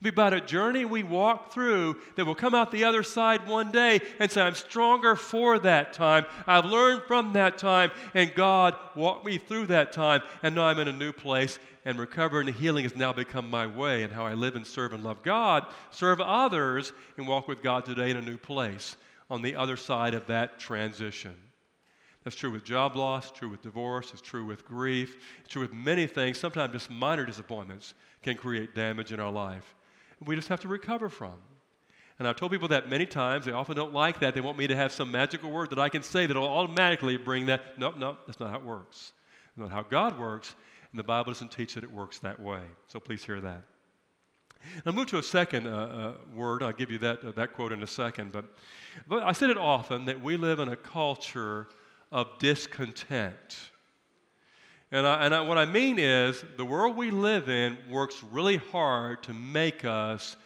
about 0.08 0.32
a 0.32 0.40
journey 0.40 0.84
we 0.86 1.02
walk 1.02 1.52
through 1.52 1.96
that 2.16 2.24
will 2.24 2.34
come 2.34 2.54
out 2.54 2.72
the 2.72 2.84
other 2.84 3.02
side 3.02 3.46
one 3.46 3.70
day 3.70 4.00
and 4.18 4.30
say, 4.30 4.40
I'm 4.40 4.54
stronger 4.54 5.14
for 5.14 5.58
that 5.58 5.92
time. 5.92 6.24
I've 6.46 6.64
learned 6.64 7.02
from 7.06 7.34
that 7.34 7.58
time, 7.58 7.90
and 8.14 8.34
God 8.34 8.74
walked 8.96 9.26
me 9.26 9.36
through 9.36 9.66
that 9.66 9.92
time, 9.92 10.22
and 10.42 10.54
now 10.54 10.64
I'm 10.64 10.78
in 10.78 10.88
a 10.88 10.92
new 10.92 11.12
place, 11.12 11.58
and 11.84 11.98
recovery 11.98 12.46
and 12.46 12.54
healing 12.54 12.84
has 12.84 12.96
now 12.96 13.12
become 13.12 13.50
my 13.50 13.66
way 13.66 14.02
and 14.02 14.12
how 14.12 14.24
I 14.24 14.34
live 14.34 14.56
and 14.56 14.66
serve 14.66 14.94
and 14.94 15.04
love 15.04 15.22
God, 15.22 15.66
serve 15.90 16.20
others, 16.20 16.92
and 17.18 17.28
walk 17.28 17.46
with 17.46 17.62
God 17.62 17.84
today 17.84 18.10
in 18.10 18.16
a 18.16 18.22
new 18.22 18.38
place 18.38 18.96
on 19.28 19.42
the 19.42 19.54
other 19.54 19.76
side 19.76 20.14
of 20.14 20.26
that 20.28 20.58
transition. 20.58 21.36
That's 22.24 22.36
true 22.36 22.50
with 22.50 22.64
job 22.64 22.96
loss, 22.96 23.30
true 23.30 23.48
with 23.48 23.62
divorce, 23.62 24.12
it's 24.12 24.20
true 24.20 24.44
with 24.44 24.66
grief, 24.66 25.16
it's 25.40 25.50
true 25.50 25.62
with 25.62 25.72
many 25.72 26.06
things. 26.06 26.38
Sometimes 26.38 26.72
just 26.72 26.90
minor 26.90 27.24
disappointments 27.24 27.94
can 28.22 28.36
create 28.36 28.74
damage 28.74 29.12
in 29.12 29.20
our 29.20 29.32
life 29.32 29.74
we 30.24 30.36
just 30.36 30.48
have 30.48 30.60
to 30.60 30.68
recover 30.68 31.08
from. 31.08 31.34
And 32.18 32.28
I've 32.28 32.36
told 32.36 32.52
people 32.52 32.68
that 32.68 32.90
many 32.90 33.06
times. 33.06 33.46
They 33.46 33.52
often 33.52 33.74
don't 33.74 33.94
like 33.94 34.20
that. 34.20 34.34
They 34.34 34.42
want 34.42 34.58
me 34.58 34.66
to 34.66 34.76
have 34.76 34.92
some 34.92 35.10
magical 35.10 35.50
word 35.50 35.70
that 35.70 35.78
I 35.78 35.88
can 35.88 36.02
say 36.02 36.26
that 36.26 36.36
will 36.36 36.46
automatically 36.46 37.16
bring 37.16 37.46
that. 37.46 37.78
No, 37.78 37.92
no, 37.92 38.18
that's 38.26 38.38
not 38.38 38.50
how 38.50 38.56
it 38.56 38.64
works. 38.64 39.12
That's 39.56 39.70
not 39.70 39.74
how 39.74 39.82
God 39.88 40.18
works. 40.18 40.54
And 40.92 40.98
the 40.98 41.04
Bible 41.04 41.32
doesn't 41.32 41.50
teach 41.50 41.74
that 41.74 41.84
it 41.84 41.90
works 41.90 42.18
that 42.18 42.38
way. 42.38 42.60
So 42.88 43.00
please 43.00 43.24
hear 43.24 43.40
that. 43.40 43.62
I'll 44.84 44.92
move 44.92 45.06
to 45.06 45.18
a 45.18 45.22
second 45.22 45.66
uh, 45.66 45.70
uh, 45.70 46.12
word. 46.34 46.62
I'll 46.62 46.72
give 46.72 46.90
you 46.90 46.98
that, 46.98 47.24
uh, 47.24 47.30
that 47.32 47.54
quote 47.54 47.72
in 47.72 47.82
a 47.82 47.86
second. 47.86 48.32
But, 48.32 48.44
but 49.08 49.22
I 49.22 49.32
said 49.32 49.48
it 49.48 49.56
often 49.56 50.04
that 50.04 50.20
we 50.20 50.36
live 50.36 50.58
in 50.58 50.68
a 50.68 50.76
culture 50.76 51.68
of 52.12 52.38
discontent. 52.38 53.70
And, 54.92 55.06
I, 55.06 55.24
and 55.24 55.34
I, 55.34 55.40
what 55.42 55.56
I 55.56 55.66
mean 55.66 55.98
is, 55.98 56.44
the 56.56 56.64
world 56.64 56.96
we 56.96 57.12
live 57.12 57.48
in 57.48 57.78
works 57.88 58.24
really 58.32 58.56
hard 58.56 59.22
to 59.24 59.32
make 59.32 59.84
us 59.84 60.36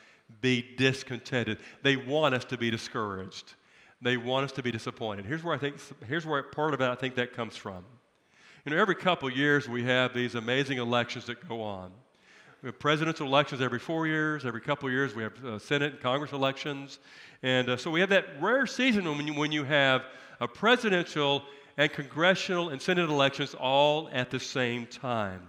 be 0.42 0.62
discontented. 0.76 1.58
They 1.82 1.96
want 1.96 2.34
us 2.34 2.44
to 2.46 2.58
be 2.58 2.70
discouraged. 2.70 3.54
They 4.02 4.18
want 4.18 4.44
us 4.44 4.52
to 4.52 4.62
be 4.62 4.70
disappointed. 4.70 5.24
Here's 5.24 5.42
where 5.42 5.54
I 5.54 5.58
think, 5.58 5.76
here's 6.06 6.26
where 6.26 6.42
part 6.42 6.74
of 6.74 6.82
it 6.82 6.90
I 6.90 6.94
think 6.94 7.14
that 7.14 7.32
comes 7.32 7.56
from. 7.56 7.84
You 8.66 8.72
know, 8.72 8.78
every 8.80 8.94
couple 8.94 9.30
years 9.30 9.66
we 9.66 9.82
have 9.84 10.12
these 10.12 10.34
amazing 10.34 10.76
elections 10.76 11.24
that 11.26 11.48
go 11.48 11.62
on. 11.62 11.90
We 12.62 12.68
have 12.68 12.78
presidential 12.78 13.26
elections 13.26 13.62
every 13.62 13.78
four 13.78 14.06
years. 14.06 14.44
Every 14.44 14.60
couple 14.60 14.90
years 14.90 15.14
we 15.14 15.22
have 15.22 15.44
uh, 15.44 15.58
Senate 15.58 15.92
and 15.92 16.02
Congress 16.02 16.32
elections. 16.32 16.98
And 17.42 17.70
uh, 17.70 17.76
so 17.78 17.90
we 17.90 18.00
have 18.00 18.10
that 18.10 18.40
rare 18.40 18.66
season 18.66 19.04
when 19.04 19.26
you, 19.26 19.34
when 19.34 19.52
you 19.52 19.64
have 19.64 20.04
a 20.40 20.48
presidential 20.48 21.42
and 21.76 21.92
congressional 21.92 22.68
and 22.68 22.80
Senate 22.80 23.08
elections 23.08 23.54
all 23.54 24.08
at 24.12 24.30
the 24.30 24.40
same 24.40 24.86
time. 24.86 25.42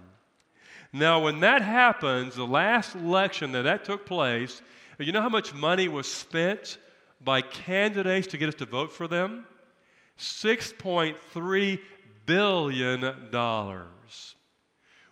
Now, 0.92 1.20
when 1.20 1.40
that 1.40 1.62
happens, 1.62 2.34
the 2.34 2.46
last 2.46 2.94
election 2.94 3.52
that 3.52 3.62
that 3.62 3.84
took 3.84 4.06
place, 4.06 4.62
you 4.98 5.12
know 5.12 5.22
how 5.22 5.28
much 5.28 5.52
money 5.52 5.88
was 5.88 6.10
spent 6.10 6.78
by 7.22 7.42
candidates 7.42 8.28
to 8.28 8.38
get 8.38 8.48
us 8.48 8.54
to 8.56 8.66
vote 8.66 8.92
for 8.92 9.06
them? 9.06 9.46
$6.3 10.18 11.78
billion, 12.24 13.02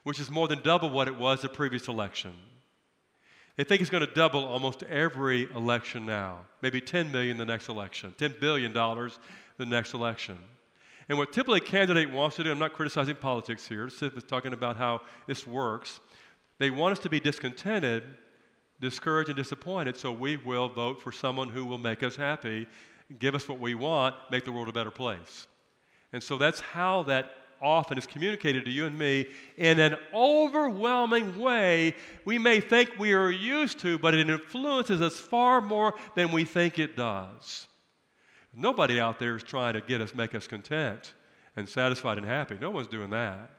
which 0.03 0.21
is 0.21 0.31
more 0.31 0.49
than 0.49 0.63
double 0.63 0.91
what 0.91 1.09
it 1.09 1.17
was 1.17 1.43
the 1.43 1.49
previous 1.49 1.89
election. 1.89 2.33
They 3.57 3.65
think 3.65 3.81
it's 3.81 3.91
going 3.91 4.07
to 4.07 4.15
double 4.15 4.45
almost 4.45 4.83
every 4.85 5.45
election 5.55 6.07
now, 6.07 6.41
maybe 6.61 6.81
10 6.81 7.13
million 7.13 7.37
the 7.37 7.45
next 7.45 7.69
election, 7.69 8.15
10 8.19 8.37
billion 8.41 8.73
dollars 8.73 9.19
the 9.59 9.67
next 9.67 9.95
election. 9.95 10.39
And 11.09 11.19
what 11.19 11.33
typically 11.33 11.59
a 11.59 11.61
candidate 11.61 12.11
wants 12.11 12.37
to 12.37 12.45
do, 12.45 12.51
I'm 12.51 12.59
not 12.59 12.73
criticizing 12.73 13.17
politics 13.17 13.67
here, 13.67 13.89
just 13.89 14.29
talking 14.29 14.53
about 14.53 14.77
how 14.77 15.03
this 15.27 15.47
works. 15.47 16.01
They 16.59 16.71
want 16.71 16.93
us 16.93 16.99
to 17.01 17.11
be 17.11 17.21
discontented, 17.21 18.05
discouraged, 18.81 19.29
and 19.29 19.37
disappointed, 19.37 19.97
so 19.97 20.13
we 20.13 20.37
will 20.39 20.69
vote 20.69 21.03
for 21.03 21.13
someone 21.13 21.49
who 21.49 21.65
will 21.65 21.79
make 21.79 22.03
us 22.03 22.17
happy, 22.17 22.67
give 23.19 23.35
us 23.35 23.49
what 23.49 23.61
we 23.61 23.75
want, 23.75 24.15
make 24.31 24.45
the 24.45 24.53
world 24.53 24.69
a 24.69 24.73
better 24.73 24.91
place. 24.91 25.47
And 26.13 26.23
so 26.23 26.39
that's 26.39 26.61
how 26.61 27.03
that 27.05 27.33
often 27.61 27.99
is 27.99 28.07
communicated 28.07 28.65
to 28.65 28.71
you 28.71 28.87
and 28.87 28.97
me 28.99 29.27
in 29.57 29.81
an 29.81 29.97
overwhelming 30.13 31.39
way 31.39 31.95
we 32.25 32.39
may 32.39 32.61
think 32.61 32.93
we 32.99 33.13
are 33.15 33.31
used 33.31 33.79
to, 33.81 33.99
but 33.99 34.15
it 34.15 34.29
influences 34.29 35.01
us 35.01 35.19
far 35.19 35.61
more 35.61 35.95
than 36.15 36.31
we 36.31 36.45
think 36.45 36.79
it 36.79 36.97
does. 36.97 37.67
Nobody 38.57 39.01
out 39.01 39.19
there 39.19 39.37
is 39.37 39.43
trying 39.43 39.75
to 39.75 39.81
get 39.81 40.01
us, 40.01 40.15
make 40.15 40.35
us 40.35 40.47
content 40.47 41.15
and 41.57 41.69
satisfied 41.69 42.19
and 42.19 42.27
happy. 42.27 42.57
No 42.61 42.71
one's 42.71 42.89
doing 42.89 43.11
that. 43.11 43.51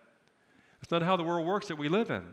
That's 0.81 0.91
not 0.91 1.01
how 1.01 1.17
the 1.17 1.23
world 1.23 1.45
works 1.45 1.67
that 1.67 1.77
we 1.77 1.89
live 1.89 2.09
in. 2.09 2.23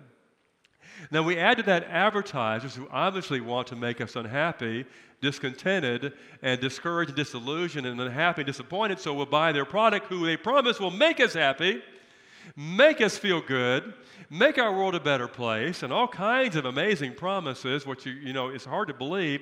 Now, 1.11 1.23
we 1.23 1.39
add 1.39 1.57
to 1.57 1.63
that 1.65 1.85
advertisers 1.85 2.75
who 2.75 2.89
obviously 2.91 3.41
want 3.41 3.69
to 3.69 3.77
make 3.77 4.01
us 4.01 4.15
unhappy, 4.15 4.85
discontented, 5.21 6.13
and 6.43 6.61
discouraged 6.61 7.11
and 7.11 7.17
disillusioned 7.17 7.87
and 7.87 8.01
unhappy 8.01 8.43
and 8.43 8.47
disappointed, 8.47 8.99
so 8.99 9.15
we'll 9.15 9.27
buy 9.27 9.53
their 9.53 9.65
product 9.65 10.07
who 10.07 10.27
they 10.27 10.37
promise 10.37 10.79
will 10.79 10.91
make 10.91 11.21
us 11.21 11.35
happy, 11.35 11.83
make 12.57 13.01
us 13.01 13.17
feel 13.17 13.41
good, 13.41 13.95
make 14.31 14.59
our 14.59 14.73
world 14.73 14.95
a 14.95 15.01
better 15.01 15.29
place, 15.29 15.83
and 15.83 15.93
all 15.93 16.09
kinds 16.09 16.57
of 16.57 16.67
amazing 16.67 17.15
promises, 17.15 17.87
which 17.87 18.05
you, 18.05 18.13
you 18.13 18.33
know, 18.33 18.49
it's 18.49 18.65
hard 18.65 18.89
to 18.89 18.95
believe. 18.95 19.41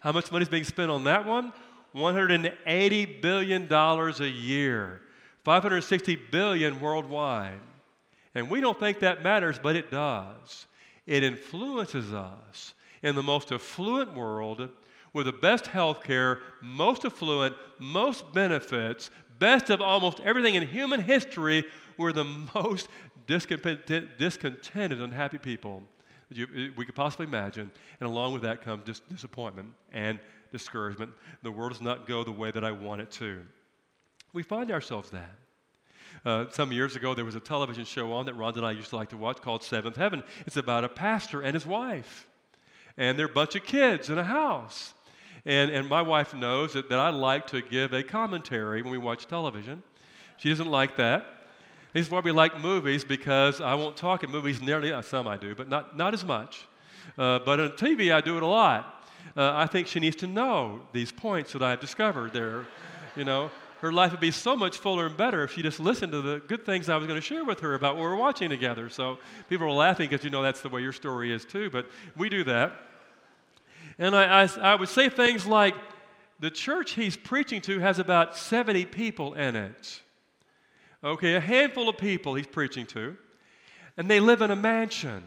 How 0.00 0.12
much 0.12 0.30
money 0.30 0.42
is 0.42 0.48
being 0.48 0.64
spent 0.64 0.90
on 0.90 1.04
that 1.04 1.26
one? 1.26 1.52
$180 1.94 3.22
billion 3.22 3.72
a 3.72 4.26
year, 4.26 5.00
560 5.44 6.16
billion 6.30 6.80
worldwide. 6.80 7.60
And 8.34 8.48
we 8.48 8.60
don't 8.60 8.78
think 8.78 9.00
that 9.00 9.22
matters, 9.22 9.58
but 9.58 9.76
it 9.76 9.90
does. 9.90 10.66
It 11.06 11.22
influences 11.22 12.12
us 12.12 12.74
in 13.02 13.14
the 13.14 13.22
most 13.22 13.52
affluent 13.52 14.14
world 14.14 14.68
with 15.12 15.26
the 15.26 15.32
best 15.32 15.66
health 15.66 16.02
care, 16.02 16.40
most 16.62 17.04
affluent, 17.04 17.54
most 17.78 18.32
benefits, 18.32 19.10
best 19.38 19.68
of 19.68 19.82
almost 19.82 20.20
everything 20.20 20.54
in 20.54 20.66
human 20.66 21.00
history. 21.00 21.64
We're 21.98 22.12
the 22.12 22.24
most 22.54 22.88
discontented, 23.26 24.16
discontented 24.16 25.02
unhappy 25.02 25.38
people 25.38 25.82
you, 26.36 26.72
we 26.76 26.84
could 26.84 26.94
possibly 26.94 27.26
imagine. 27.26 27.70
And 28.00 28.08
along 28.08 28.32
with 28.32 28.42
that 28.42 28.62
comes 28.62 28.84
dis- 28.84 29.00
disappointment 29.00 29.68
and 29.92 30.18
discouragement. 30.52 31.10
The 31.42 31.50
world 31.50 31.72
does 31.72 31.80
not 31.80 32.06
go 32.06 32.22
the 32.22 32.30
way 32.30 32.50
that 32.50 32.64
I 32.64 32.70
want 32.70 33.00
it 33.00 33.10
to. 33.12 33.40
We 34.32 34.42
find 34.42 34.70
ourselves 34.70 35.10
that. 35.10 35.34
Uh, 36.24 36.44
some 36.50 36.70
years 36.70 36.94
ago, 36.94 37.14
there 37.14 37.24
was 37.24 37.34
a 37.34 37.40
television 37.40 37.84
show 37.84 38.12
on 38.12 38.26
that 38.26 38.36
Rhonda 38.36 38.58
and 38.58 38.66
I 38.66 38.72
used 38.72 38.90
to 38.90 38.96
like 38.96 39.08
to 39.08 39.16
watch 39.16 39.40
called 39.40 39.64
Seventh 39.64 39.96
Heaven. 39.96 40.22
It's 40.46 40.56
about 40.56 40.84
a 40.84 40.88
pastor 40.88 41.42
and 41.42 41.54
his 41.54 41.66
wife, 41.66 42.28
and 42.96 43.18
they're 43.18 43.26
a 43.26 43.32
bunch 43.32 43.56
of 43.56 43.64
kids 43.64 44.08
in 44.10 44.18
a 44.18 44.24
house. 44.24 44.94
And, 45.44 45.72
and 45.72 45.88
my 45.88 46.02
wife 46.02 46.34
knows 46.34 46.74
that, 46.74 46.88
that 46.90 47.00
I 47.00 47.10
like 47.10 47.48
to 47.48 47.62
give 47.62 47.92
a 47.92 48.04
commentary 48.04 48.82
when 48.82 48.92
we 48.92 48.98
watch 48.98 49.26
television. 49.26 49.82
She 50.36 50.50
doesn't 50.50 50.70
like 50.70 50.96
that. 50.98 51.26
This 51.92 52.06
is 52.06 52.12
why 52.12 52.20
we 52.20 52.30
like 52.30 52.60
movies 52.60 53.04
because 53.04 53.60
I 53.60 53.74
won't 53.74 53.96
talk 53.96 54.22
in 54.22 54.30
movies 54.30 54.62
nearly, 54.62 54.92
uh, 54.92 55.02
some 55.02 55.26
I 55.26 55.36
do, 55.36 55.54
but 55.54 55.68
not, 55.68 55.96
not 55.96 56.14
as 56.14 56.24
much. 56.24 56.66
Uh, 57.18 57.40
but 57.40 57.60
on 57.60 57.70
TV, 57.70 58.14
I 58.14 58.20
do 58.20 58.36
it 58.36 58.42
a 58.42 58.46
lot. 58.46 59.01
Uh, 59.36 59.52
I 59.54 59.66
think 59.66 59.86
she 59.86 60.00
needs 60.00 60.16
to 60.16 60.26
know 60.26 60.80
these 60.92 61.12
points 61.12 61.52
that 61.52 61.62
I've 61.62 61.80
discovered 61.80 62.32
there. 62.32 62.66
You 63.16 63.24
know, 63.24 63.50
her 63.80 63.92
life 63.92 64.12
would 64.12 64.20
be 64.20 64.30
so 64.30 64.54
much 64.56 64.78
fuller 64.78 65.06
and 65.06 65.16
better 65.16 65.42
if 65.44 65.52
she 65.52 65.62
just 65.62 65.80
listened 65.80 66.12
to 66.12 66.22
the 66.22 66.40
good 66.46 66.64
things 66.64 66.88
I 66.88 66.96
was 66.96 67.06
going 67.06 67.20
to 67.20 67.26
share 67.26 67.44
with 67.44 67.60
her 67.60 67.74
about 67.74 67.96
what 67.96 68.02
we're 68.02 68.16
watching 68.16 68.48
together. 68.50 68.88
So 68.88 69.18
people 69.48 69.66
were 69.66 69.72
laughing 69.72 70.08
because 70.08 70.24
you 70.24 70.30
know 70.30 70.42
that's 70.42 70.60
the 70.60 70.68
way 70.68 70.82
your 70.82 70.92
story 70.92 71.32
is 71.32 71.44
too, 71.44 71.70
but 71.70 71.86
we 72.16 72.28
do 72.28 72.44
that. 72.44 72.72
And 73.98 74.14
I, 74.14 74.42
I, 74.44 74.48
I 74.60 74.74
would 74.74 74.88
say 74.88 75.08
things 75.08 75.46
like, 75.46 75.74
the 76.42 76.50
church 76.50 76.92
he's 76.92 77.16
preaching 77.16 77.60
to 77.62 77.78
has 77.78 78.00
about 78.00 78.36
70 78.36 78.86
people 78.86 79.34
in 79.34 79.54
it. 79.54 80.02
Okay, 81.04 81.36
a 81.36 81.40
handful 81.40 81.88
of 81.88 81.96
people 81.96 82.34
he's 82.34 82.48
preaching 82.48 82.84
to. 82.86 83.16
And 83.96 84.10
they 84.10 84.18
live 84.18 84.42
in 84.42 84.50
a 84.50 84.56
mansion. 84.56 85.22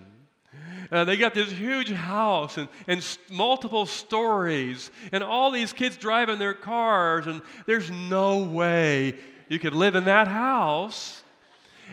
Uh, 0.92 1.04
they 1.04 1.18
got 1.18 1.34
this 1.34 1.52
huge 1.52 1.92
house 1.92 2.58
and, 2.58 2.68
and 2.88 3.18
multiple 3.30 3.86
stories, 3.86 4.92
and 5.12 5.24
all 5.24 5.52
these 5.52 5.74
kids 5.74 5.98
driving 5.98 6.40
their 6.40 6.54
cars, 6.54 7.28
and 7.28 7.42
there's 7.66 7.90
no 7.92 8.40
way 8.40 9.16
you 9.50 9.60
could 9.60 9.74
live 9.74 9.96
in 9.96 10.06
that 10.06 10.28
house 10.28 11.24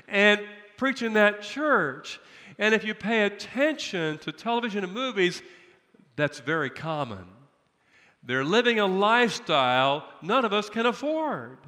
and 0.09 0.41
preach 0.77 1.03
in 1.03 1.15
that 1.15 1.43
church. 1.43 2.21
And 2.59 2.75
if 2.75 2.85
you 2.85 2.95
pay 2.95 3.25
attention 3.25 4.19
to 4.19 4.33
television 4.33 4.85
and 4.85 4.93
movies, 4.93 5.43
that's 6.17 6.41
very 6.41 6.71
common. 6.71 7.25
They're 8.23 8.45
living 8.45 8.79
a 8.79 8.87
lifestyle 8.87 10.05
none 10.23 10.45
of 10.45 10.53
us 10.53 10.71
can 10.71 10.87
afford. 10.87 11.59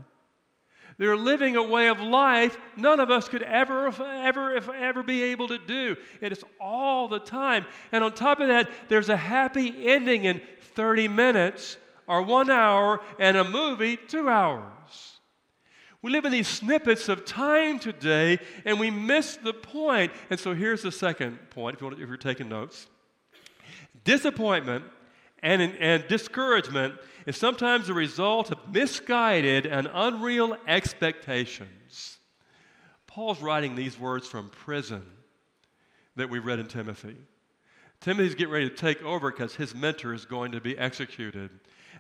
They're 0.99 1.17
living 1.17 1.57
a 1.57 1.63
way 1.63 1.89
of 1.89 2.01
life 2.01 2.57
none 2.77 3.01
of 3.01 3.11
us 3.11 3.29
could 3.29 3.43
ever, 3.43 3.89
ever, 3.89 4.57
ever 4.75 5.03
be 5.03 5.23
able 5.25 5.49
to 5.49 5.59
do. 5.59 5.97
It 6.21 6.33
is 6.33 6.45
all 6.61 7.09
the 7.09 7.19
time. 7.19 7.67
And 7.93 8.05
on 8.05 8.13
top 8.13 8.41
of 8.41 8.49
that, 8.49 8.71
there's 8.89 9.09
a 9.09 9.17
happy 9.17 9.89
ending 9.89 10.25
in 10.25 10.41
30 10.75 11.09
minutes 11.09 11.77
or 12.07 12.23
one 12.23 12.51
hour, 12.51 13.01
and 13.19 13.37
a 13.37 13.45
movie, 13.45 13.97
two 13.97 14.29
hours. 14.29 15.21
We 16.03 16.11
live 16.11 16.27
in 16.27 16.33
these 16.33 16.49
snippets 16.49 17.09
of 17.09 17.25
time 17.25 17.79
today, 17.79 18.39
and 18.67 18.79
we 18.79 18.91
miss 18.91 19.37
the 19.37 19.55
point. 19.55 20.13
And 20.29 20.39
so 20.39 20.55
here's 20.55 20.83
the 20.83 20.93
second 20.93 21.39
point, 21.51 21.77
if, 21.77 21.81
you 21.81 21.87
want, 21.87 22.01
if 22.01 22.07
you're 22.07 22.17
taking 22.19 22.49
notes. 22.49 22.89
Disappointment 24.05 24.85
and, 25.45 25.77
and 25.79 26.09
discouragement 26.09 26.95
is 27.27 27.37
sometimes 27.37 27.87
the 27.87 27.95
result 27.95 28.51
of 28.51 28.59
misguided 28.73 29.67
and 29.67 29.89
unreal 29.93 30.57
expectations. 30.67 32.19
Paul's 33.07 33.41
writing 33.41 33.77
these 33.77 33.99
words 33.99 34.27
from 34.27 34.49
prison 34.49 35.05
that 36.17 36.31
we 36.31 36.39
read 36.39 36.59
in 36.59 36.67
Timothy. 36.67 37.17
Timothy's 38.01 38.35
getting 38.35 38.53
ready 38.53 38.69
to 38.69 38.75
take 38.75 39.03
over 39.03 39.31
because 39.31 39.55
his 39.55 39.75
mentor 39.75 40.15
is 40.15 40.25
going 40.25 40.53
to 40.53 40.61
be 40.61 40.77
executed. 40.79 41.51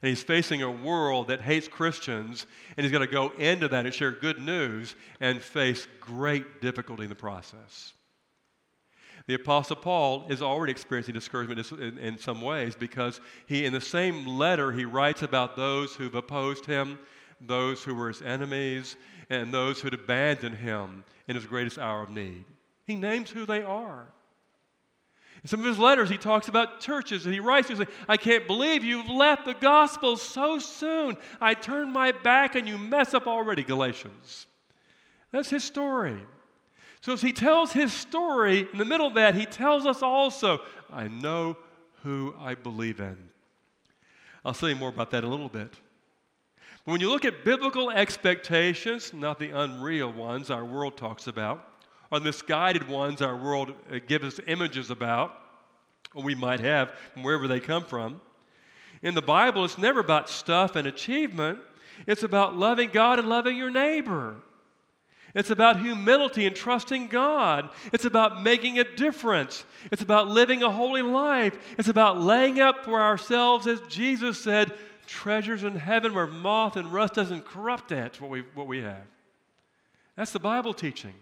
And 0.02 0.08
he's 0.08 0.22
facing 0.22 0.62
a 0.62 0.70
world 0.70 1.28
that 1.28 1.40
hates 1.40 1.68
Christians, 1.68 2.46
and 2.76 2.84
he's 2.84 2.92
going 2.92 3.06
to 3.06 3.12
go 3.12 3.30
into 3.38 3.68
that 3.68 3.84
and 3.84 3.94
share 3.94 4.10
good 4.10 4.40
news 4.40 4.96
and 5.20 5.40
face 5.40 5.86
great 6.00 6.60
difficulty 6.60 7.04
in 7.04 7.08
the 7.10 7.14
process. 7.14 7.92
The 9.26 9.34
Apostle 9.34 9.76
Paul 9.76 10.26
is 10.28 10.42
already 10.42 10.70
experiencing 10.70 11.14
discouragement 11.14 11.72
in, 11.72 11.98
in, 11.98 12.18
some 12.18 12.42
ways 12.42 12.74
because 12.74 13.20
he, 13.46 13.64
in 13.64 13.72
the 13.72 13.80
same 13.80 14.26
letter, 14.26 14.70
he 14.70 14.84
writes 14.84 15.22
about 15.22 15.56
those 15.56 15.94
who've 15.94 16.14
opposed 16.14 16.66
him, 16.66 16.98
those 17.40 17.82
who 17.82 17.94
were 17.94 18.08
his 18.08 18.20
enemies, 18.20 18.96
and 19.30 19.52
those 19.52 19.80
who'd 19.80 19.94
abandoned 19.94 20.56
him 20.56 21.04
in 21.26 21.36
his 21.36 21.46
greatest 21.46 21.78
hour 21.78 22.02
of 22.02 22.10
need. 22.10 22.44
He 22.86 22.96
names 22.96 23.30
who 23.30 23.46
they 23.46 23.62
are. 23.62 24.06
In 25.42 25.48
some 25.48 25.60
of 25.60 25.66
his 25.66 25.78
letters, 25.78 26.10
he 26.10 26.18
talks 26.18 26.48
about 26.48 26.80
churches, 26.80 27.24
and 27.24 27.34
he 27.34 27.40
writes, 27.40 27.68
he 27.68 27.76
says, 27.76 27.86
I 28.08 28.18
can't 28.18 28.46
believe 28.46 28.84
you've 28.84 29.08
left 29.08 29.46
the 29.46 29.54
gospel 29.54 30.16
so 30.18 30.58
soon. 30.58 31.16
I 31.40 31.54
turned 31.54 31.92
my 31.92 32.12
back 32.12 32.54
and 32.54 32.68
you 32.68 32.76
mess 32.76 33.14
up 33.14 33.26
already, 33.26 33.62
Galatians. 33.62 34.46
That's 35.32 35.50
his 35.50 35.64
story. 35.64 36.18
So 37.04 37.12
as 37.12 37.20
he 37.20 37.34
tells 37.34 37.70
his 37.70 37.92
story, 37.92 38.66
in 38.72 38.78
the 38.78 38.84
middle 38.86 39.06
of 39.06 39.12
that, 39.12 39.34
he 39.34 39.44
tells 39.44 39.84
us 39.84 40.02
also, 40.02 40.62
I 40.90 41.06
know 41.06 41.58
who 42.02 42.34
I 42.40 42.54
believe 42.54 42.98
in. 42.98 43.18
I'll 44.42 44.54
say 44.54 44.72
more 44.72 44.88
about 44.88 45.10
that 45.10 45.22
a 45.22 45.28
little 45.28 45.50
bit. 45.50 45.70
But 46.86 46.92
when 46.92 47.02
you 47.02 47.10
look 47.10 47.26
at 47.26 47.44
biblical 47.44 47.90
expectations, 47.90 49.12
not 49.12 49.38
the 49.38 49.50
unreal 49.50 50.14
ones 50.14 50.50
our 50.50 50.64
world 50.64 50.96
talks 50.96 51.26
about, 51.26 51.68
or 52.10 52.20
the 52.20 52.24
misguided 52.24 52.88
ones 52.88 53.20
our 53.20 53.36
world 53.36 53.74
uh, 53.92 53.98
gives 54.06 54.24
us 54.24 54.40
images 54.46 54.90
about, 54.90 55.34
or 56.14 56.22
we 56.22 56.34
might 56.34 56.60
have 56.60 56.90
from 57.12 57.22
wherever 57.22 57.46
they 57.46 57.60
come 57.60 57.84
from, 57.84 58.18
in 59.02 59.14
the 59.14 59.20
Bible, 59.20 59.66
it's 59.66 59.76
never 59.76 60.00
about 60.00 60.30
stuff 60.30 60.74
and 60.74 60.88
achievement. 60.88 61.58
It's 62.06 62.22
about 62.22 62.56
loving 62.56 62.88
God 62.94 63.18
and 63.18 63.28
loving 63.28 63.58
your 63.58 63.70
neighbor. 63.70 64.36
It's 65.34 65.50
about 65.50 65.80
humility 65.80 66.46
and 66.46 66.54
trusting 66.54 67.08
God. 67.08 67.70
It's 67.92 68.04
about 68.04 68.42
making 68.42 68.78
a 68.78 68.84
difference. 68.84 69.64
It's 69.90 70.02
about 70.02 70.28
living 70.28 70.62
a 70.62 70.70
holy 70.70 71.02
life. 71.02 71.58
It's 71.76 71.88
about 71.88 72.20
laying 72.20 72.60
up 72.60 72.84
for 72.84 73.00
ourselves, 73.00 73.66
as 73.66 73.80
Jesus 73.88 74.40
said, 74.40 74.72
treasures 75.06 75.64
in 75.64 75.74
heaven 75.74 76.14
where 76.14 76.26
moth 76.26 76.76
and 76.76 76.92
rust 76.92 77.14
doesn't 77.14 77.44
corrupt 77.44 77.88
That's 77.88 78.20
what 78.20 78.30
we, 78.30 78.44
what 78.54 78.68
we 78.68 78.82
have. 78.82 79.06
That's 80.16 80.30
the 80.30 80.38
Bible 80.38 80.72
teaching. 80.72 81.14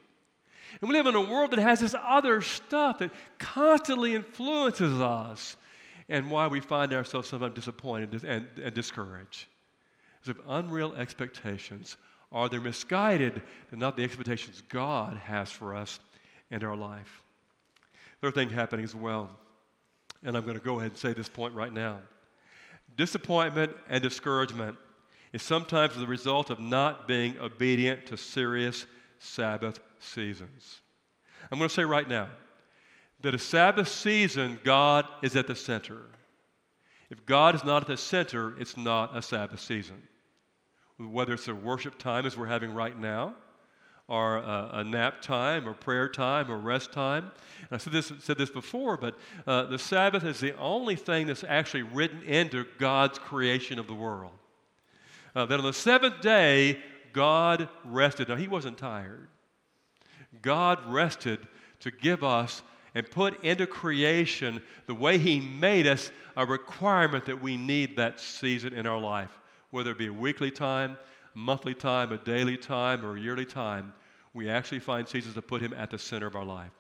And 0.81 0.91
we 0.91 0.97
live 0.97 1.07
in 1.07 1.15
a 1.15 1.21
world 1.21 1.51
that 1.53 1.61
has 1.61 1.81
this 1.81 1.95
other 2.03 2.43
stuff 2.43 2.99
that 2.99 3.11
constantly 3.39 4.15
influences 4.15 5.01
us 5.01 5.57
and 6.09 6.31
why 6.31 6.47
we 6.49 6.61
find 6.61 6.93
ourselves 6.93 7.29
sometimes 7.29 7.55
disappointed 7.55 8.25
and, 8.25 8.47
and 8.63 8.75
discouraged. 8.75 9.47
Because 10.21 10.39
of 10.39 10.45
unreal 10.49 10.95
expectations 10.95 11.97
are 12.33 12.49
they 12.49 12.59
misguided 12.59 13.43
and 13.71 13.81
not 13.81 13.97
the 13.97 14.05
expectations 14.05 14.63
God 14.69 15.17
has 15.25 15.51
for 15.51 15.77
us 15.77 16.01
and 16.51 16.65
our 16.65 16.77
life? 16.77 17.23
Third 18.21 18.35
thing 18.35 18.51
happening 18.51 18.85
as 18.85 18.95
well, 18.95 19.31
and 20.25 20.37
I'm 20.37 20.45
going 20.45 20.59
to 20.59 20.65
go 20.65 20.79
ahead 20.79 20.93
and 20.93 20.99
say 20.99 21.13
this 21.13 21.29
point 21.29 21.55
right 21.55 21.73
now. 21.73 21.99
Disappointment 22.97 23.75
and 23.89 24.03
discouragement 24.03 24.77
is 25.33 25.43
sometimes 25.43 25.97
the 25.97 26.07
result 26.07 26.51
of 26.51 26.59
not 26.59 27.07
being 27.07 27.39
obedient 27.39 28.07
to 28.07 28.17
serious 28.17 28.87
Sabbath 29.19 29.81
seasons. 29.99 30.81
I'm 31.51 31.59
going 31.59 31.69
to 31.69 31.75
say 31.75 31.85
right 31.85 32.09
now 32.09 32.29
that 33.21 33.35
a 33.35 33.39
Sabbath 33.39 33.89
season, 33.89 34.59
God 34.65 35.07
is 35.23 35.37
at 35.37 35.47
the 35.47 35.55
center. 35.55 36.03
If 37.11 37.25
God 37.27 37.55
is 37.55 37.65
not 37.65 37.83
at 37.83 37.89
the 37.89 37.97
center, 37.97 38.55
it's 38.59 38.77
not 38.77 39.17
a 39.17 39.23
Sabbath 39.23 39.61
season 39.61 40.03
whether 41.11 41.35
it's 41.35 41.49
a 41.49 41.55
worship 41.55 41.99
time 41.99 42.27
as 42.27 42.37
we're 42.37 42.47
having 42.47 42.75
right 42.75 42.99
now, 42.99 43.35
or 44.09 44.39
a, 44.39 44.71
a, 44.75 44.85
nap 44.85 45.23
time, 45.23 45.67
or 45.67 45.75
prayer 45.75 46.09
time, 46.09 46.51
or 46.51 46.59
rest 46.59 46.93
time. 46.93 47.31
And 47.61 47.69
I 47.73 47.77
said 47.79 47.93
this, 47.93 48.13
said 48.21 48.37
this 48.37 48.51
before, 48.51 48.97
but 48.97 49.17
uh, 49.47 49.65
the 49.65 49.79
Sabbath 49.79 50.25
is 50.25 50.41
the 50.41 50.57
only 50.59 50.97
thing 50.97 51.27
that's 51.27 51.45
actually 51.45 51.83
written 51.83 52.23
into 52.23 52.67
God's 52.79 53.19
creation 53.19 53.79
of 53.79 53.87
the 53.87 53.95
world. 53.95 54.33
Uh, 55.35 55.47
that 55.47 55.59
on 55.59 55.65
the 55.65 55.73
seventh 55.73 56.21
day, 56.21 56.79
God 57.13 57.69
rested. 57.85 58.29
Now, 58.29 58.37
He 58.37 58.49
wasn't 58.49 58.77
tired. 58.77 59.29
God 60.43 60.79
rested 60.87 61.39
to 61.81 61.91
give 61.91 62.23
us 62.23 62.63
and 62.95 63.11
put 63.11 63.43
into 63.43 63.67
creation 63.67 64.63
the 64.87 64.95
way 64.95 65.17
He 65.17 65.41
made 65.41 65.87
us 65.87 66.11
a 66.37 66.45
requirement 66.45 67.27
that 67.27 67.41
we 67.41 67.57
need 67.57 67.97
that 67.97 68.21
season 68.21 68.75
in 68.75 68.87
our 68.87 69.01
life 69.01 69.31
whether 69.73 69.91
it 69.91 69.99
be 69.99 70.07
a 70.07 70.13
weekly 70.13 70.51
time, 70.51 70.97
monthly 71.35 71.75
time, 71.75 72.13
a 72.13 72.19
daily 72.19 72.57
time, 72.57 73.05
or 73.05 73.17
a 73.17 73.21
yearly 73.21 73.47
time, 73.47 73.93
we 74.35 74.49
actually 74.49 74.79
find 74.79 75.09
seasons 75.09 75.35
to 75.35 75.43
put 75.43 75.61
him 75.61 75.73
at 75.73 75.91
the 75.91 75.99
center 75.99 76.27
of 76.27 76.37
our 76.37 76.45
life. 76.45 76.71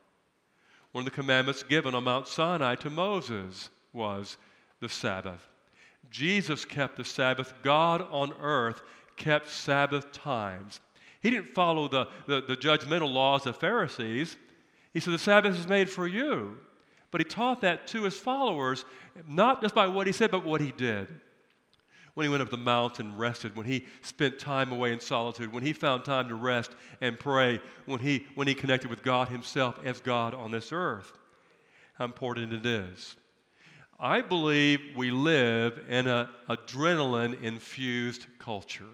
One 0.93 1.03
of 1.03 1.07
the 1.07 1.17
commandments 1.17 1.63
given 1.63 1.95
on 1.95 2.05
Mount 2.05 2.29
Sinai 2.29 2.75
to 2.77 2.91
Moses 2.91 3.71
was 3.93 4.37
the 4.81 4.89
Sabbath. 4.89 5.49
Jesus 6.11 6.65
kept 6.65 6.97
the 6.97 7.05
Sabbath. 7.05 7.55
God 7.63 8.07
on 8.11 8.33
earth 8.41 8.83
kept 9.17 9.49
Sabbath 9.49 10.13
times. 10.13 10.81
He 11.21 11.31
didn't 11.31 11.55
follow 11.55 11.89
the, 11.89 12.09
the, 12.27 12.43
the 12.43 12.57
judgmental 12.57 13.13
laws 13.13 13.47
of 13.47 13.57
Pharisees. 13.57 14.37
He 14.93 15.01
said, 15.01 15.15
The 15.15 15.19
Sabbath 15.19 15.59
is 15.59 15.67
made 15.67 15.89
for 15.89 16.07
you. 16.07 16.59
But 17.11 17.21
he 17.21 17.25
taught 17.25 17.61
that 17.63 17.87
to 17.89 18.03
his 18.03 18.19
followers, 18.19 18.85
not 19.27 19.63
just 19.63 19.75
by 19.75 19.87
what 19.87 20.07
he 20.07 20.13
said, 20.13 20.31
but 20.31 20.45
what 20.45 20.61
he 20.61 20.73
did. 20.73 21.09
When 22.14 22.25
he 22.25 22.31
went 22.31 22.42
up 22.42 22.51
the 22.51 22.59
mountain, 22.59 23.16
rested, 23.16 23.57
when 23.57 23.64
he 23.64 23.87
spent 24.03 24.38
time 24.38 24.70
away 24.70 24.92
in 24.92 25.01
solitude, 25.01 25.53
when 25.53 25.62
he 25.62 25.72
found 25.72 26.05
time 26.05 26.29
to 26.29 26.35
rest 26.35 26.72
and 27.01 27.18
pray, 27.18 27.61
when 27.87 28.01
he, 28.01 28.27
when 28.35 28.46
he 28.46 28.55
connected 28.55 28.90
with 28.90 29.03
God 29.03 29.29
himself 29.29 29.79
as 29.85 30.01
God 30.01 30.35
on 30.35 30.51
this 30.51 30.72
earth. 30.72 31.11
How 31.94 32.05
important 32.05 32.53
it 32.53 32.66
is. 32.66 33.16
I 33.98 34.20
believe 34.20 34.81
we 34.96 35.11
live 35.11 35.81
in 35.88 36.07
an 36.07 36.29
adrenaline 36.48 37.42
infused 37.42 38.27
culture. 38.38 38.85